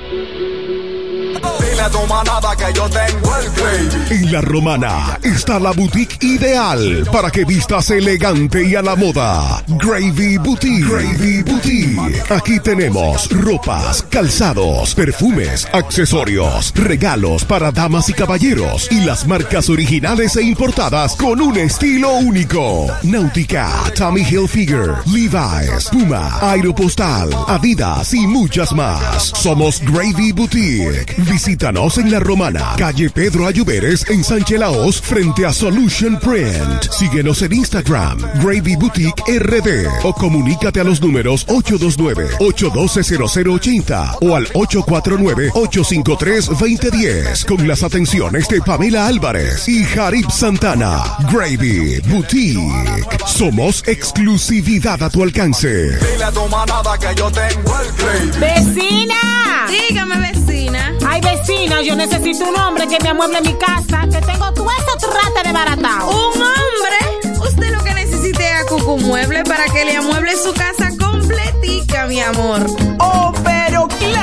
En 4.10 4.32
la 4.32 4.40
romana 4.40 5.18
está 5.22 5.60
la 5.60 5.70
boutique 5.70 6.18
ideal 6.22 7.06
para 7.12 7.30
que 7.30 7.44
vistas 7.44 7.90
elegante 7.90 8.64
y 8.64 8.74
a 8.74 8.82
la 8.82 8.96
moda. 8.96 9.62
Gravy 9.68 10.38
Boutique. 10.38 10.84
Gravy 10.84 11.42
Boutique. 11.42 12.22
Aquí 12.30 12.58
tenemos 12.60 13.30
ropas, 13.30 14.02
calzados, 14.10 14.94
perfumes, 14.94 15.68
accesorios, 15.72 16.72
regalos 16.74 17.44
para 17.44 17.70
damas 17.70 18.08
y 18.08 18.12
caballeros 18.12 18.88
y 18.90 19.04
las 19.04 19.26
marcas 19.26 19.70
originales 19.70 20.36
e 20.36 20.42
importadas 20.42 21.14
con 21.14 21.40
un 21.40 21.56
estilo 21.58 22.14
único. 22.14 22.88
Náutica, 23.04 23.70
Tommy 23.94 24.22
Hilfiger, 24.22 24.96
Levi's, 25.06 25.88
Puma, 25.92 26.38
Aeropostal, 26.40 27.30
Adidas 27.46 28.12
y 28.14 28.26
muchas 28.26 28.72
más. 28.72 29.22
Somos 29.22 29.80
Gravy 29.80 30.32
Boutique. 30.32 31.14
Visita 31.18 31.67
Búscanos 31.68 31.98
en 31.98 32.10
La 32.10 32.18
Romana, 32.18 32.72
calle 32.78 33.10
Pedro 33.10 33.46
Ayuberes 33.46 34.08
en 34.08 34.24
Sánchez 34.24 34.58
Laos, 34.58 35.02
frente 35.02 35.44
a 35.44 35.52
Solution 35.52 36.18
Print. 36.18 36.90
Síguenos 36.90 37.42
en 37.42 37.52
Instagram, 37.52 38.18
Gravy 38.42 38.74
Boutique 38.74 39.22
RD 39.38 39.86
o 40.02 40.14
comunícate 40.14 40.80
a 40.80 40.84
los 40.84 41.02
números 41.02 41.46
829-812-0080 41.46 44.16
o 44.22 44.34
al 44.34 44.48
849-853-2010 44.48 47.44
con 47.44 47.68
las 47.68 47.82
atenciones 47.82 48.48
de 48.48 48.62
Pamela 48.62 49.06
Álvarez 49.06 49.68
y 49.68 49.84
Jarib 49.84 50.30
Santana. 50.30 51.02
Gravy 51.30 52.00
Boutique. 52.06 53.14
Somos 53.26 53.86
exclusividad 53.86 55.02
a 55.02 55.10
tu 55.10 55.22
alcance. 55.22 55.68
Dile 55.68 56.24
a 56.24 56.32
tu 56.32 56.48
manada 56.48 56.96
que 56.96 57.14
yo 57.14 57.30
tengo 57.30 57.78
el 57.78 57.92
Gravy. 57.92 58.30
¡Vecina! 58.40 59.18
Dígame, 59.68 60.32
vecina. 60.32 60.94
Ay, 61.06 61.20
vecina, 61.20 61.57
yo 61.66 61.96
necesito 61.96 62.48
un 62.48 62.56
hombre 62.56 62.86
que 62.86 62.98
me 63.02 63.10
amueble 63.10 63.40
mi 63.40 63.54
casa, 63.54 64.06
que 64.10 64.20
tengo 64.20 64.52
todo 64.52 64.68
eso 64.70 65.08
trate 65.10 65.48
de 65.48 65.52
baratao. 65.52 66.08
¿Un 66.08 66.42
hombre? 66.42 67.38
Usted 67.40 67.70
lo 67.72 67.82
que 67.82 67.94
necesite 67.94 68.46
es 68.46 68.60
a 68.60 68.66
Cucu 68.66 68.98
Mueble 68.98 69.42
para 69.44 69.64
que 69.66 69.84
le 69.84 69.96
amueble 69.96 70.36
su 70.36 70.52
casa 70.54 70.90
completica, 70.98 72.06
mi 72.06 72.20
amor. 72.20 72.66
Oh, 72.98 73.32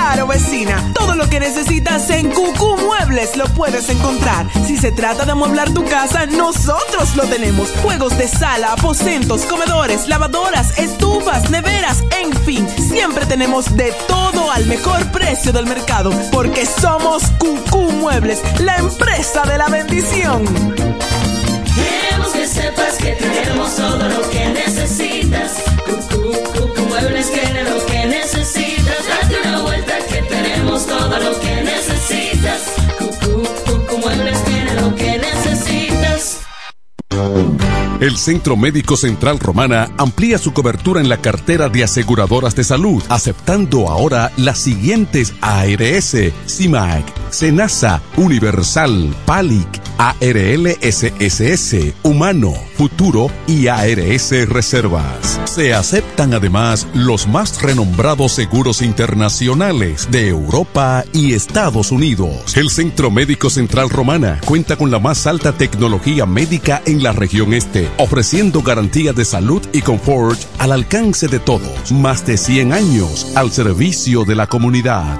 claro, 0.06 0.28
vecina. 0.28 0.92
Todo 0.94 1.16
lo 1.16 1.28
que 1.28 1.40
necesitas 1.40 2.10
en 2.12 2.30
Cucú 2.30 2.78
Muebles 2.78 3.36
lo 3.38 3.46
puedes 3.46 3.90
encontrar. 3.90 4.46
Si 4.68 4.78
se 4.78 4.92
trata 4.92 5.26
de 5.26 5.32
amueblar 5.32 5.74
tu 5.74 5.84
casa, 5.84 6.28
nosotros 6.28 7.16
lo 7.16 7.24
tenemos. 7.24 7.70
Juegos 7.82 8.16
de 8.18 8.28
sala, 8.28 8.74
aposentos, 8.74 9.42
comedores, 9.46 10.08
lavadoras, 10.08 10.78
estufas, 10.78 11.50
neveras, 11.50 12.04
en 12.22 12.32
fin. 12.44 12.68
Siempre 12.78 13.26
tenemos 13.26 13.76
de 13.76 13.94
todo 14.08 14.52
al 14.52 14.68
mejor 14.68 15.04
precio 15.12 15.52
del 15.52 15.66
mercado. 15.66 16.12
Porque 16.32 16.68
somos 16.68 17.24
Cucú 17.40 17.92
Muebles, 17.94 18.42
la 18.60 18.78
empresa 18.78 19.42
de 19.44 19.58
la 19.58 19.68
bendición. 19.70 20.46
Queremos 21.76 22.32
que 22.32 22.48
sepas 22.48 22.96
que 22.98 23.14
tenemos 23.14 23.76
todo 23.76 24.08
lo 24.08 24.30
que 24.30 24.46
necesitas. 24.50 25.54
Cucu, 25.84 26.32
cucu, 26.54 26.82
muebles 26.90 27.32
tiene 27.32 27.64
Boom. 37.16 37.62
Um. 37.62 37.75
El 38.02 38.18
Centro 38.18 38.58
Médico 38.58 38.98
Central 38.98 39.40
Romana 39.40 39.90
amplía 39.98 40.38
su 40.38 40.52
cobertura 40.52 41.00
en 41.00 41.08
la 41.08 41.22
cartera 41.22 41.70
de 41.70 41.86
aseguradoras 41.86 42.54
de 42.54 42.66
salud, 42.66 43.02
aceptando 43.08 43.90
ahora 43.90 44.34
las 44.36 44.60
siguientes 44.60 45.34
ARS, 45.40 46.18
CIMAC, 46.46 47.06
SENASA, 47.30 48.02
Universal, 48.18 49.16
PALIC, 49.26 49.86
ARL 49.98 50.68
SSS, 50.82 51.94
Humano, 52.04 52.54
Futuro 52.78 53.32
y 53.48 53.68
ARS 53.68 54.32
Reservas. 54.50 55.40
Se 55.46 55.74
aceptan 55.74 56.34
además 56.34 56.88
los 56.94 57.28
más 57.28 57.62
renombrados 57.62 58.34
seguros 58.34 58.82
internacionales 58.82 60.10
de 60.12 60.28
Europa 60.28 61.06
y 61.14 61.34
Estados 61.34 61.92
Unidos. 61.92 62.58
El 62.58 62.70
Centro 62.70 63.10
Médico 63.10 63.50
Central 63.50 63.90
Romana 63.90 64.42
cuenta 64.46 64.76
con 64.76 64.92
la 64.92 65.00
más 65.00 65.28
alta 65.28 65.54
tecnología 65.54 66.26
médica 66.26 66.82
en 66.86 67.02
la 67.02 67.14
región 67.14 67.54
este, 67.54 67.85
ofreciendo 67.98 68.62
garantía 68.62 69.14
de 69.14 69.26
salud 69.26 69.62
y 69.74 69.82
confort 69.82 70.40
al 70.60 70.72
alcance 70.72 71.28
de 71.28 71.40
todos. 71.40 71.92
Más 71.92 72.26
de 72.26 72.38
100 72.38 72.74
años 72.74 73.32
al 73.36 73.52
servicio 73.52 74.26
de 74.26 74.36
la 74.36 74.48
comunidad. 74.48 75.20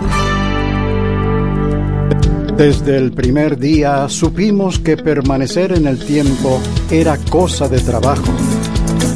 Desde 2.58 2.96
el 2.96 3.12
primer 3.12 3.58
día 3.58 4.08
supimos 4.08 4.80
que 4.80 4.96
permanecer 4.96 5.74
en 5.74 5.88
el 5.88 6.00
tiempo 6.00 6.62
era 6.90 7.18
cosa 7.18 7.68
de 7.68 7.82
trabajo. 7.82 8.34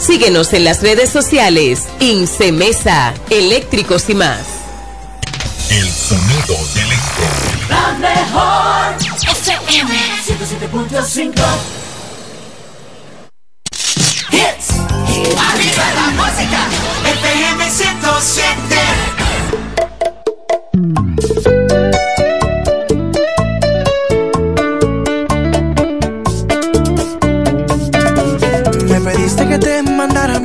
Síguenos 0.00 0.54
en 0.54 0.64
las 0.64 0.80
redes 0.82 1.10
sociales. 1.10 1.86
Incemesa, 2.00 3.12
eléctricos 3.28 4.08
y 4.08 4.14
más. 4.14 4.40
El 5.68 5.88
sonido 5.90 6.56
del 6.74 6.88
La 7.68 7.92
mejor 7.98 8.96
FM 8.98 9.94
107.5 10.26 11.34
Hits. 14.32 14.70
Arriba 15.38 15.84
la 15.94 16.10
música. 16.16 16.66
FM 17.04 17.70
107. 17.70 18.79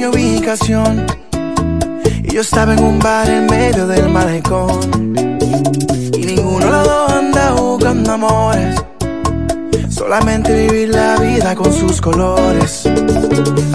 Ubicación. 0.10 1.06
Y 2.24 2.34
yo 2.34 2.42
estaba 2.42 2.74
en 2.74 2.84
un 2.84 3.00
bar 3.00 3.30
en 3.30 3.46
medio 3.46 3.88
del 3.88 4.10
malecón. 4.10 4.80
Y 6.14 6.26
ninguno 6.26 6.66
de 6.66 6.72
los 6.72 6.86
dos 6.86 7.12
anda 7.12 7.52
buscando 7.52 8.12
amores. 8.12 8.76
Solamente 9.90 10.68
vivir 10.68 10.90
la 10.90 11.16
vida 11.18 11.56
con 11.56 11.72
sus 11.74 12.02
colores. 12.02 12.84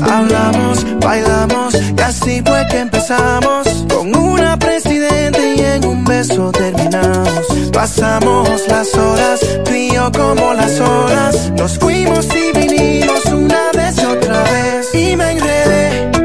Hablamos, 0.03 0.87
bailamos 1.01 1.75
y 1.75 2.01
así 2.01 2.43
fue 2.45 2.67
que 2.71 2.81
empezamos. 2.81 3.87
Con 3.89 4.15
una 4.15 4.59
presidente 4.59 5.55
y 5.57 5.61
en 5.61 5.85
un 5.87 6.05
beso 6.05 6.53
terminamos. 6.53 7.47
Pasamos 7.73 8.69
las 8.69 8.95
horas, 8.95 9.41
tú 9.65 9.73
y 9.73 9.93
yo 9.93 10.11
como 10.13 10.53
las 10.55 10.79
horas. 10.81 11.53
Nos 11.57 11.79
fuimos 11.79 12.27
y 12.35 12.59
vinimos 12.59 13.25
una 13.27 13.71
vez 13.75 13.97
y 13.97 14.05
otra 14.05 14.43
vez. 14.43 14.95
Y 14.95 15.17
me 15.17 15.33
enredé 15.33 16.20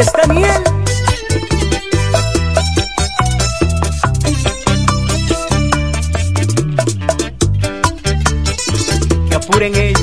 es 0.00 0.12
Daniel. 0.12 0.62
Que 9.28 9.34
apuren. 9.34 9.93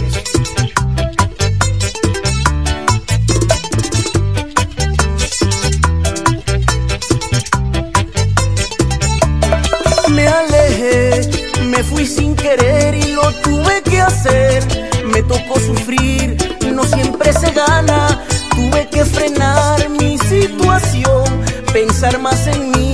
confiar 22.11 22.21
más 22.21 22.47
en 22.47 22.71
mí, 22.71 22.93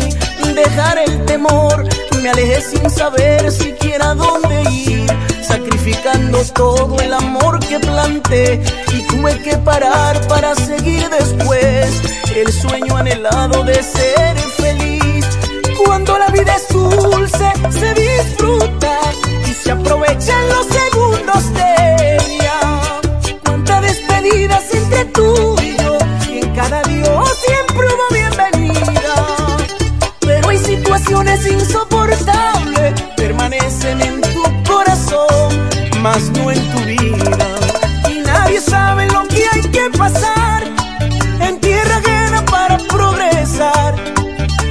dejar 0.53 0.97
el 0.99 1.26
temor. 1.26 1.88
Me 2.22 2.30
alejé 2.30 2.61
sin 2.61 2.89
saber 2.89 3.51
siquiera 3.51 4.13
dónde 4.15 4.63
ir, 4.72 5.07
sacrificando 5.41 6.43
todo 6.53 6.99
el 6.99 7.13
amor 7.13 7.59
que 7.59 7.80
planté 7.80 8.61
y 8.93 9.01
tuve 9.07 9.39
que 9.41 9.57
parar 9.57 10.28
para 10.28 10.55
seguir 10.55 11.07
después 11.09 12.01
el 12.36 12.51
sueño 12.51 12.97
anhelado 12.97 13.63
de 13.63 13.82
ser 13.82 14.38
feliz. 14.57 15.26
Cuando 15.84 16.18
la 16.18 16.28
vida 16.28 16.55
es 16.55 16.68
dulce, 16.70 17.51
se 17.72 17.93
disfruta 17.93 18.99
y 19.47 19.53
se 19.53 19.72
aprovechan 19.72 20.49
los 20.49 20.76
más 36.07 36.31
no 36.31 36.51
en 36.51 36.61
tu 36.71 36.79
vida. 36.85 37.47
Y 38.09 38.19
nadie 38.21 38.61
sabe 38.61 39.07
lo 39.07 39.27
que 39.27 39.43
hay 39.51 39.61
que 39.61 39.85
pasar 39.97 40.63
en 41.41 41.59
tierra 41.59 41.97
ajena 41.97 42.45
para 42.45 42.77
progresar, 42.77 43.95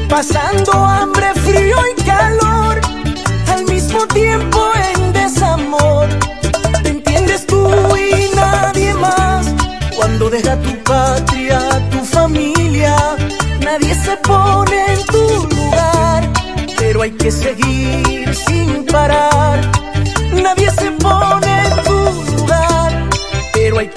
pasando 0.08 0.72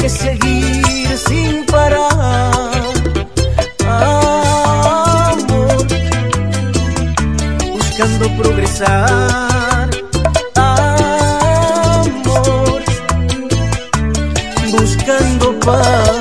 seguir 0.09 1.17
sin 1.17 1.65
parar. 1.65 2.61
Amor, 3.87 5.87
buscando 7.73 8.29
progresar. 8.41 9.89
Amor, 10.55 11.61
buscando 14.71 15.59
paz. 15.59 16.19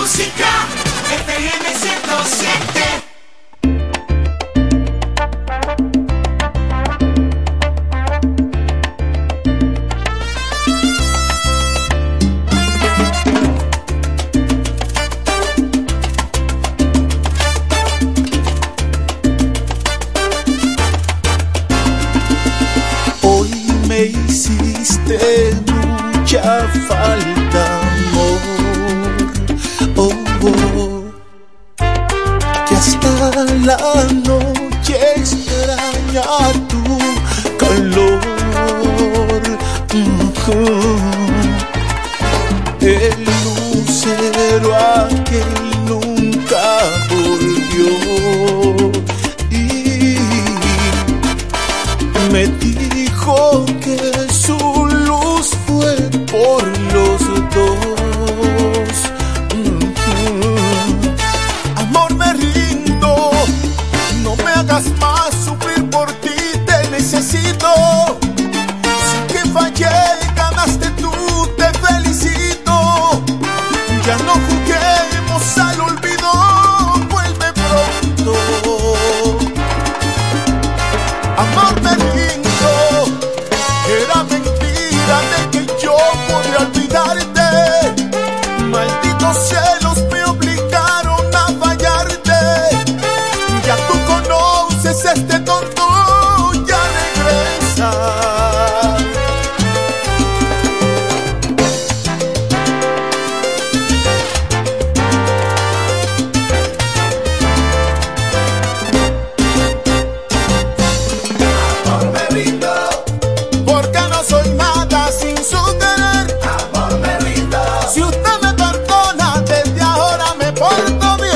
Música. 0.00 0.46
FM 1.08 1.74
107. 1.74 3.05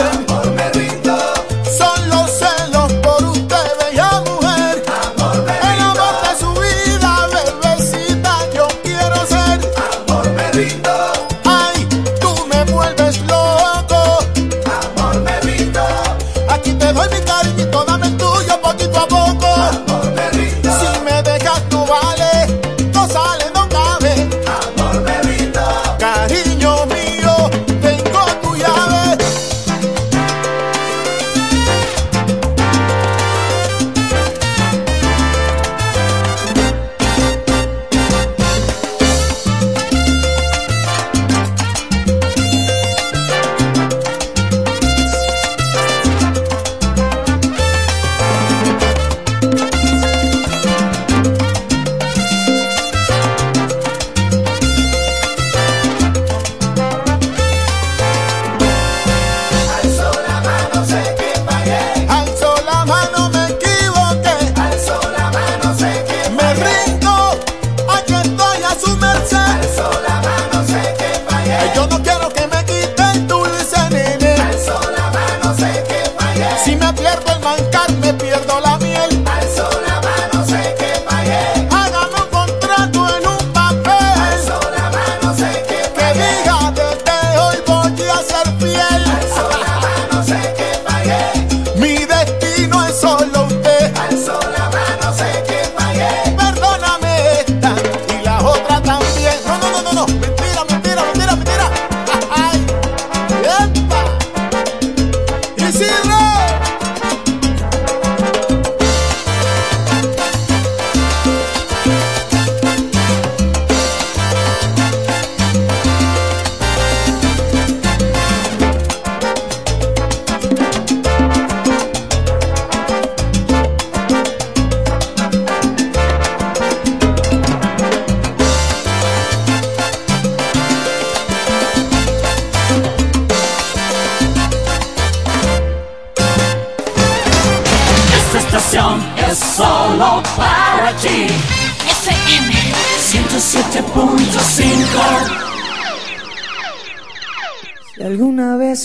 그 0.00 0.29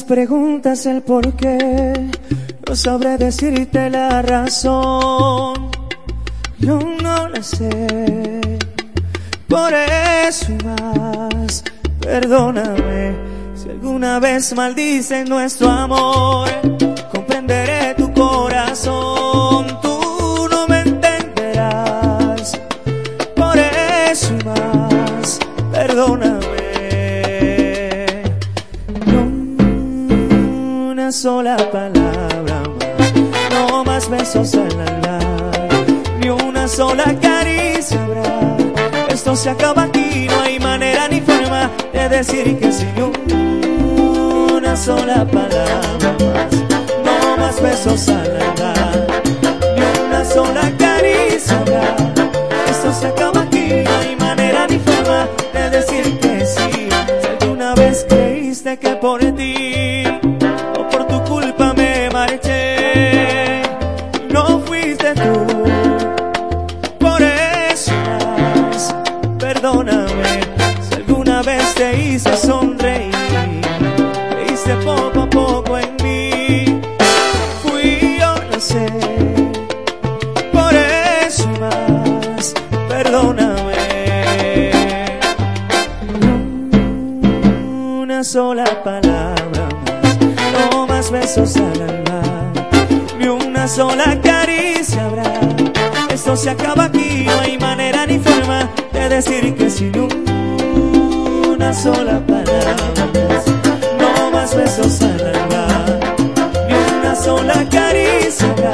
preguntas 0.04 0.86
el 0.86 1.02
por 1.02 1.36
qué, 1.36 1.93
no 2.68 2.76
sabré 2.76 3.18
decirte 3.18 3.89
la 3.89 4.22
razón. 4.22 5.70
Yo 6.60 6.80
no 7.02 7.30
la 7.30 7.43
sé. 7.43 8.60
Por 9.48 9.74
eso 9.74 10.52
más, 10.64 11.64
perdóname. 12.00 13.16
Si 13.56 13.70
alguna 13.70 14.20
vez 14.20 14.54
maldicen 14.56 15.30
nuestro 15.30 15.70
amor, 15.70 16.50
comprenderé 17.12 17.93
tu 17.96 18.05
al 34.36 35.19
ni 36.19 36.29
una 36.29 36.67
sola 36.67 37.05
caricia. 37.21 37.99
Esto 39.07 39.36
se 39.36 39.49
acaba 39.49 39.83
aquí, 39.83 40.27
no 40.29 40.41
hay 40.41 40.59
manera 40.59 41.07
ni 41.07 41.21
forma 41.21 41.71
de 41.93 42.09
decir 42.09 42.59
que 42.59 42.71
sí. 42.71 42.86
Ni 43.27 44.53
una 44.53 44.75
sola 44.75 45.25
palabra 45.25 46.17
más, 46.19 46.53
no 47.05 47.38
más 47.38 47.61
besos 47.61 48.09
al 48.09 48.41
andar, 48.41 49.05
habrá. 95.06 95.24
Esto 96.14 96.36
se 96.36 96.49
acaba 96.49 96.86
aquí, 96.86 97.26
no 97.26 97.39
hay 97.39 97.58
manera 97.58 98.06
ni 98.06 98.20
forma 98.20 98.70
de 98.91 99.10
decir 99.10 99.56
que 99.56 99.70
sí. 99.70 99.91
Ni 99.93 101.47
una 101.47 101.74
sola 101.74 102.20
palabra 102.26 102.76
no 103.99 104.32
más 104.32 104.56
besos 104.56 105.01
al 105.01 105.36
alma, 105.36 105.68
ni 106.68 106.74
una 106.99 107.16
sola 107.16 107.66
caricia. 107.70 108.72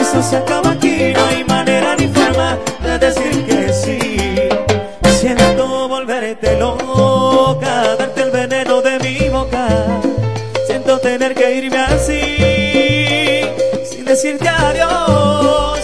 Esto 0.00 0.22
se 0.22 0.36
acaba 0.36 0.70
aquí, 0.72 1.12
no 1.14 1.24
hay 1.26 1.44
manera 1.44 1.96
ni 1.96 2.08
forma 2.08 2.58
de 2.82 2.98
decir 2.98 3.44
que 3.46 3.72
sí. 3.72 3.98
Siento 5.20 5.88
volverte 5.88 6.58
loca, 6.58 7.96
darte 7.98 8.22
el 8.22 8.30
veneno 8.30 8.80
de 8.82 8.98
mi 9.00 9.28
boca. 9.28 9.68
Siento 10.66 10.98
tener 10.98 11.34
que 11.34 11.54
irme 11.56 11.78
así, 11.78 12.20
sin 12.20 12.33
decirte 14.24 14.48
adiós. 14.48 15.83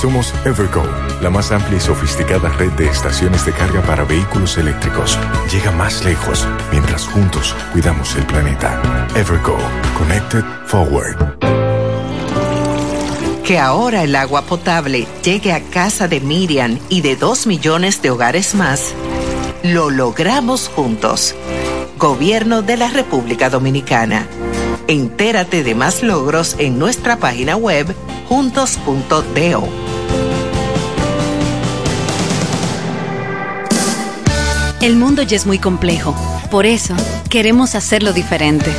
Somos 0.00 0.32
Evergo, 0.46 0.82
la 1.20 1.28
más 1.28 1.52
amplia 1.52 1.76
y 1.76 1.80
sofisticada 1.80 2.48
red 2.48 2.72
de 2.72 2.86
estaciones 2.86 3.44
de 3.44 3.52
carga 3.52 3.82
para 3.82 4.02
vehículos 4.02 4.56
eléctricos. 4.56 5.18
Llega 5.52 5.72
más 5.72 6.02
lejos 6.06 6.48
mientras 6.72 7.04
juntos 7.04 7.54
cuidamos 7.70 8.16
el 8.16 8.24
planeta. 8.24 8.80
Evergo, 9.14 9.58
Connected 9.98 10.42
Forward. 10.64 11.36
Que 13.44 13.58
ahora 13.58 14.02
el 14.02 14.16
agua 14.16 14.40
potable 14.40 15.06
llegue 15.22 15.52
a 15.52 15.60
casa 15.60 16.08
de 16.08 16.20
Miriam 16.20 16.78
y 16.88 17.02
de 17.02 17.16
dos 17.16 17.46
millones 17.46 18.00
de 18.00 18.08
hogares 18.08 18.54
más, 18.54 18.94
lo 19.62 19.90
logramos 19.90 20.70
juntos. 20.70 21.34
Gobierno 21.98 22.62
de 22.62 22.78
la 22.78 22.88
República 22.88 23.50
Dominicana. 23.50 24.26
Entérate 24.88 25.62
de 25.62 25.74
más 25.74 26.02
logros 26.02 26.56
en 26.58 26.78
nuestra 26.78 27.18
página 27.18 27.54
web 27.56 27.94
juntos.do. 28.30 29.79
El 34.80 34.96
mundo 34.96 35.22
ya 35.22 35.36
es 35.36 35.44
muy 35.44 35.58
complejo. 35.58 36.14
Por 36.50 36.64
eso, 36.64 36.94
queremos 37.28 37.74
hacerlo 37.74 38.14
diferente. 38.14 38.72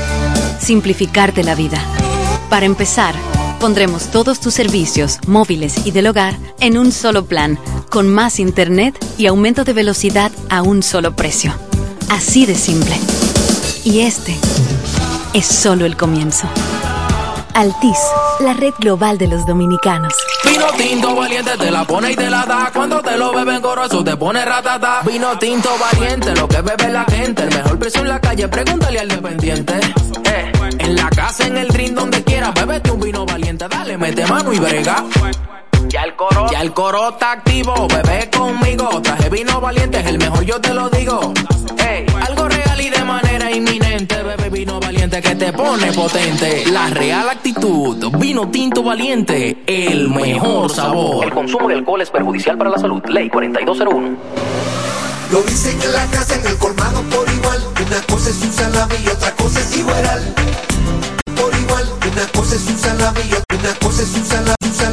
Simplificarte 0.59 1.43
la 1.43 1.53
vida. 1.53 1.79
Para 2.49 2.65
empezar, 2.65 3.13
pondremos 3.59 4.09
todos 4.09 4.39
tus 4.39 4.55
servicios, 4.55 5.19
móviles 5.27 5.85
y 5.85 5.91
del 5.91 6.07
hogar, 6.07 6.39
en 6.59 6.79
un 6.79 6.91
solo 6.91 7.25
plan, 7.25 7.59
con 7.91 8.11
más 8.11 8.39
internet 8.39 8.97
y 9.19 9.27
aumento 9.27 9.63
de 9.63 9.73
velocidad 9.73 10.31
a 10.49 10.63
un 10.63 10.81
solo 10.81 11.15
precio. 11.15 11.53
Así 12.09 12.47
de 12.47 12.55
simple. 12.55 12.95
Y 13.83 13.99
este 13.99 14.35
es 15.33 15.45
solo 15.45 15.85
el 15.85 15.95
comienzo. 15.97 16.47
Altis, 17.53 17.97
la 18.39 18.53
red 18.53 18.73
global 18.79 19.17
de 19.17 19.27
los 19.27 19.45
dominicanos. 19.45 20.13
Vino 20.45 20.65
tinto 20.77 21.15
valiente 21.15 21.51
te 21.57 21.71
la 21.71 21.83
pone 21.85 22.11
y 22.11 22.15
te 22.15 22.29
la 22.29 22.45
da. 22.45 22.71
Cuando 22.73 23.01
te 23.01 23.17
lo 23.17 23.33
beben 23.33 23.61
goroso 23.61 24.03
te 24.03 24.15
pone 24.17 24.43
ratata. 24.43 25.01
Vino 25.05 25.37
tinto 25.37 25.69
valiente, 25.77 26.35
lo 26.35 26.47
que 26.47 26.61
bebe 26.61 26.89
la 26.89 27.05
gente. 27.05 27.43
El 27.43 27.49
mejor 27.49 27.79
precio 27.79 28.01
en 28.01 28.09
la 28.09 28.19
calle, 28.19 28.47
pregúntale 28.47 28.99
al 28.99 29.07
dependiente. 29.07 29.73
Eh, 30.25 30.51
en 30.79 30.95
la 30.95 31.09
casa, 31.09 31.47
en 31.47 31.57
el 31.57 31.67
drink, 31.67 31.91
donde 31.93 32.23
quiera, 32.23 32.51
bébete 32.51 32.91
un 32.91 32.99
vino 32.99 33.25
valiente. 33.25 33.67
Dale, 33.67 33.97
mete 33.97 34.25
mano 34.25 34.53
y 34.53 34.59
brega. 34.59 35.03
Ya 35.87 36.03
el 36.03 36.15
coro, 36.15 36.47
ya 36.51 36.61
el 36.61 36.73
coro 36.73 37.09
está 37.09 37.33
activo, 37.33 37.87
bebé 37.87 38.29
conmigo. 38.29 39.01
Traje 39.01 39.29
vino 39.29 39.59
valiente, 39.59 39.99
es 39.99 40.05
el 40.05 40.17
mejor, 40.17 40.43
yo 40.43 40.59
te 40.61 40.73
lo 40.73 40.89
digo. 40.89 41.33
Ey, 41.77 42.05
algo 42.27 42.47
real 42.47 42.81
y 42.81 42.89
de 42.89 43.03
manera 43.03 43.51
inminente, 43.51 44.23
bebé 44.23 44.49
vino 44.49 44.79
valiente 44.79 45.21
que 45.21 45.35
te 45.35 45.51
pone 45.51 45.91
potente. 45.91 46.65
La 46.71 46.89
real 46.89 47.29
actitud, 47.29 48.11
vino 48.17 48.49
tinto 48.49 48.83
valiente, 48.83 49.63
el 49.65 50.09
mejor 50.09 50.71
sabor. 50.71 51.25
El 51.25 51.31
consumo 51.33 51.67
de 51.67 51.75
alcohol 51.75 52.01
es 52.01 52.09
perjudicial 52.09 52.57
para 52.57 52.69
la 52.69 52.77
salud. 52.77 53.01
Ley 53.07 53.29
4201. 53.29 54.17
Lo 55.31 55.41
dicen 55.43 55.81
en 55.81 55.93
la 55.93 56.05
casa, 56.07 56.35
en 56.35 56.45
el 56.45 56.57
colmado 56.57 57.01
por 57.03 57.29
igual. 57.29 57.61
Una 57.85 58.01
cosa 58.01 58.29
es 58.29 58.41
un 58.41 58.51
salami 58.51 58.95
y 59.03 59.07
otra 59.07 59.31
cosa 59.31 59.59
es 59.59 59.77
igual. 59.77 60.35
Por 61.35 61.55
igual, 61.57 61.89
una 62.11 62.27
cosa 62.33 62.55
es 62.55 62.67
un 62.67 62.77
salami 62.77 63.21
y 63.29 63.33
otra 63.33 63.73
cosa 63.79 64.01
es 64.03 64.13
un 64.13 64.25
salami. 64.25 64.55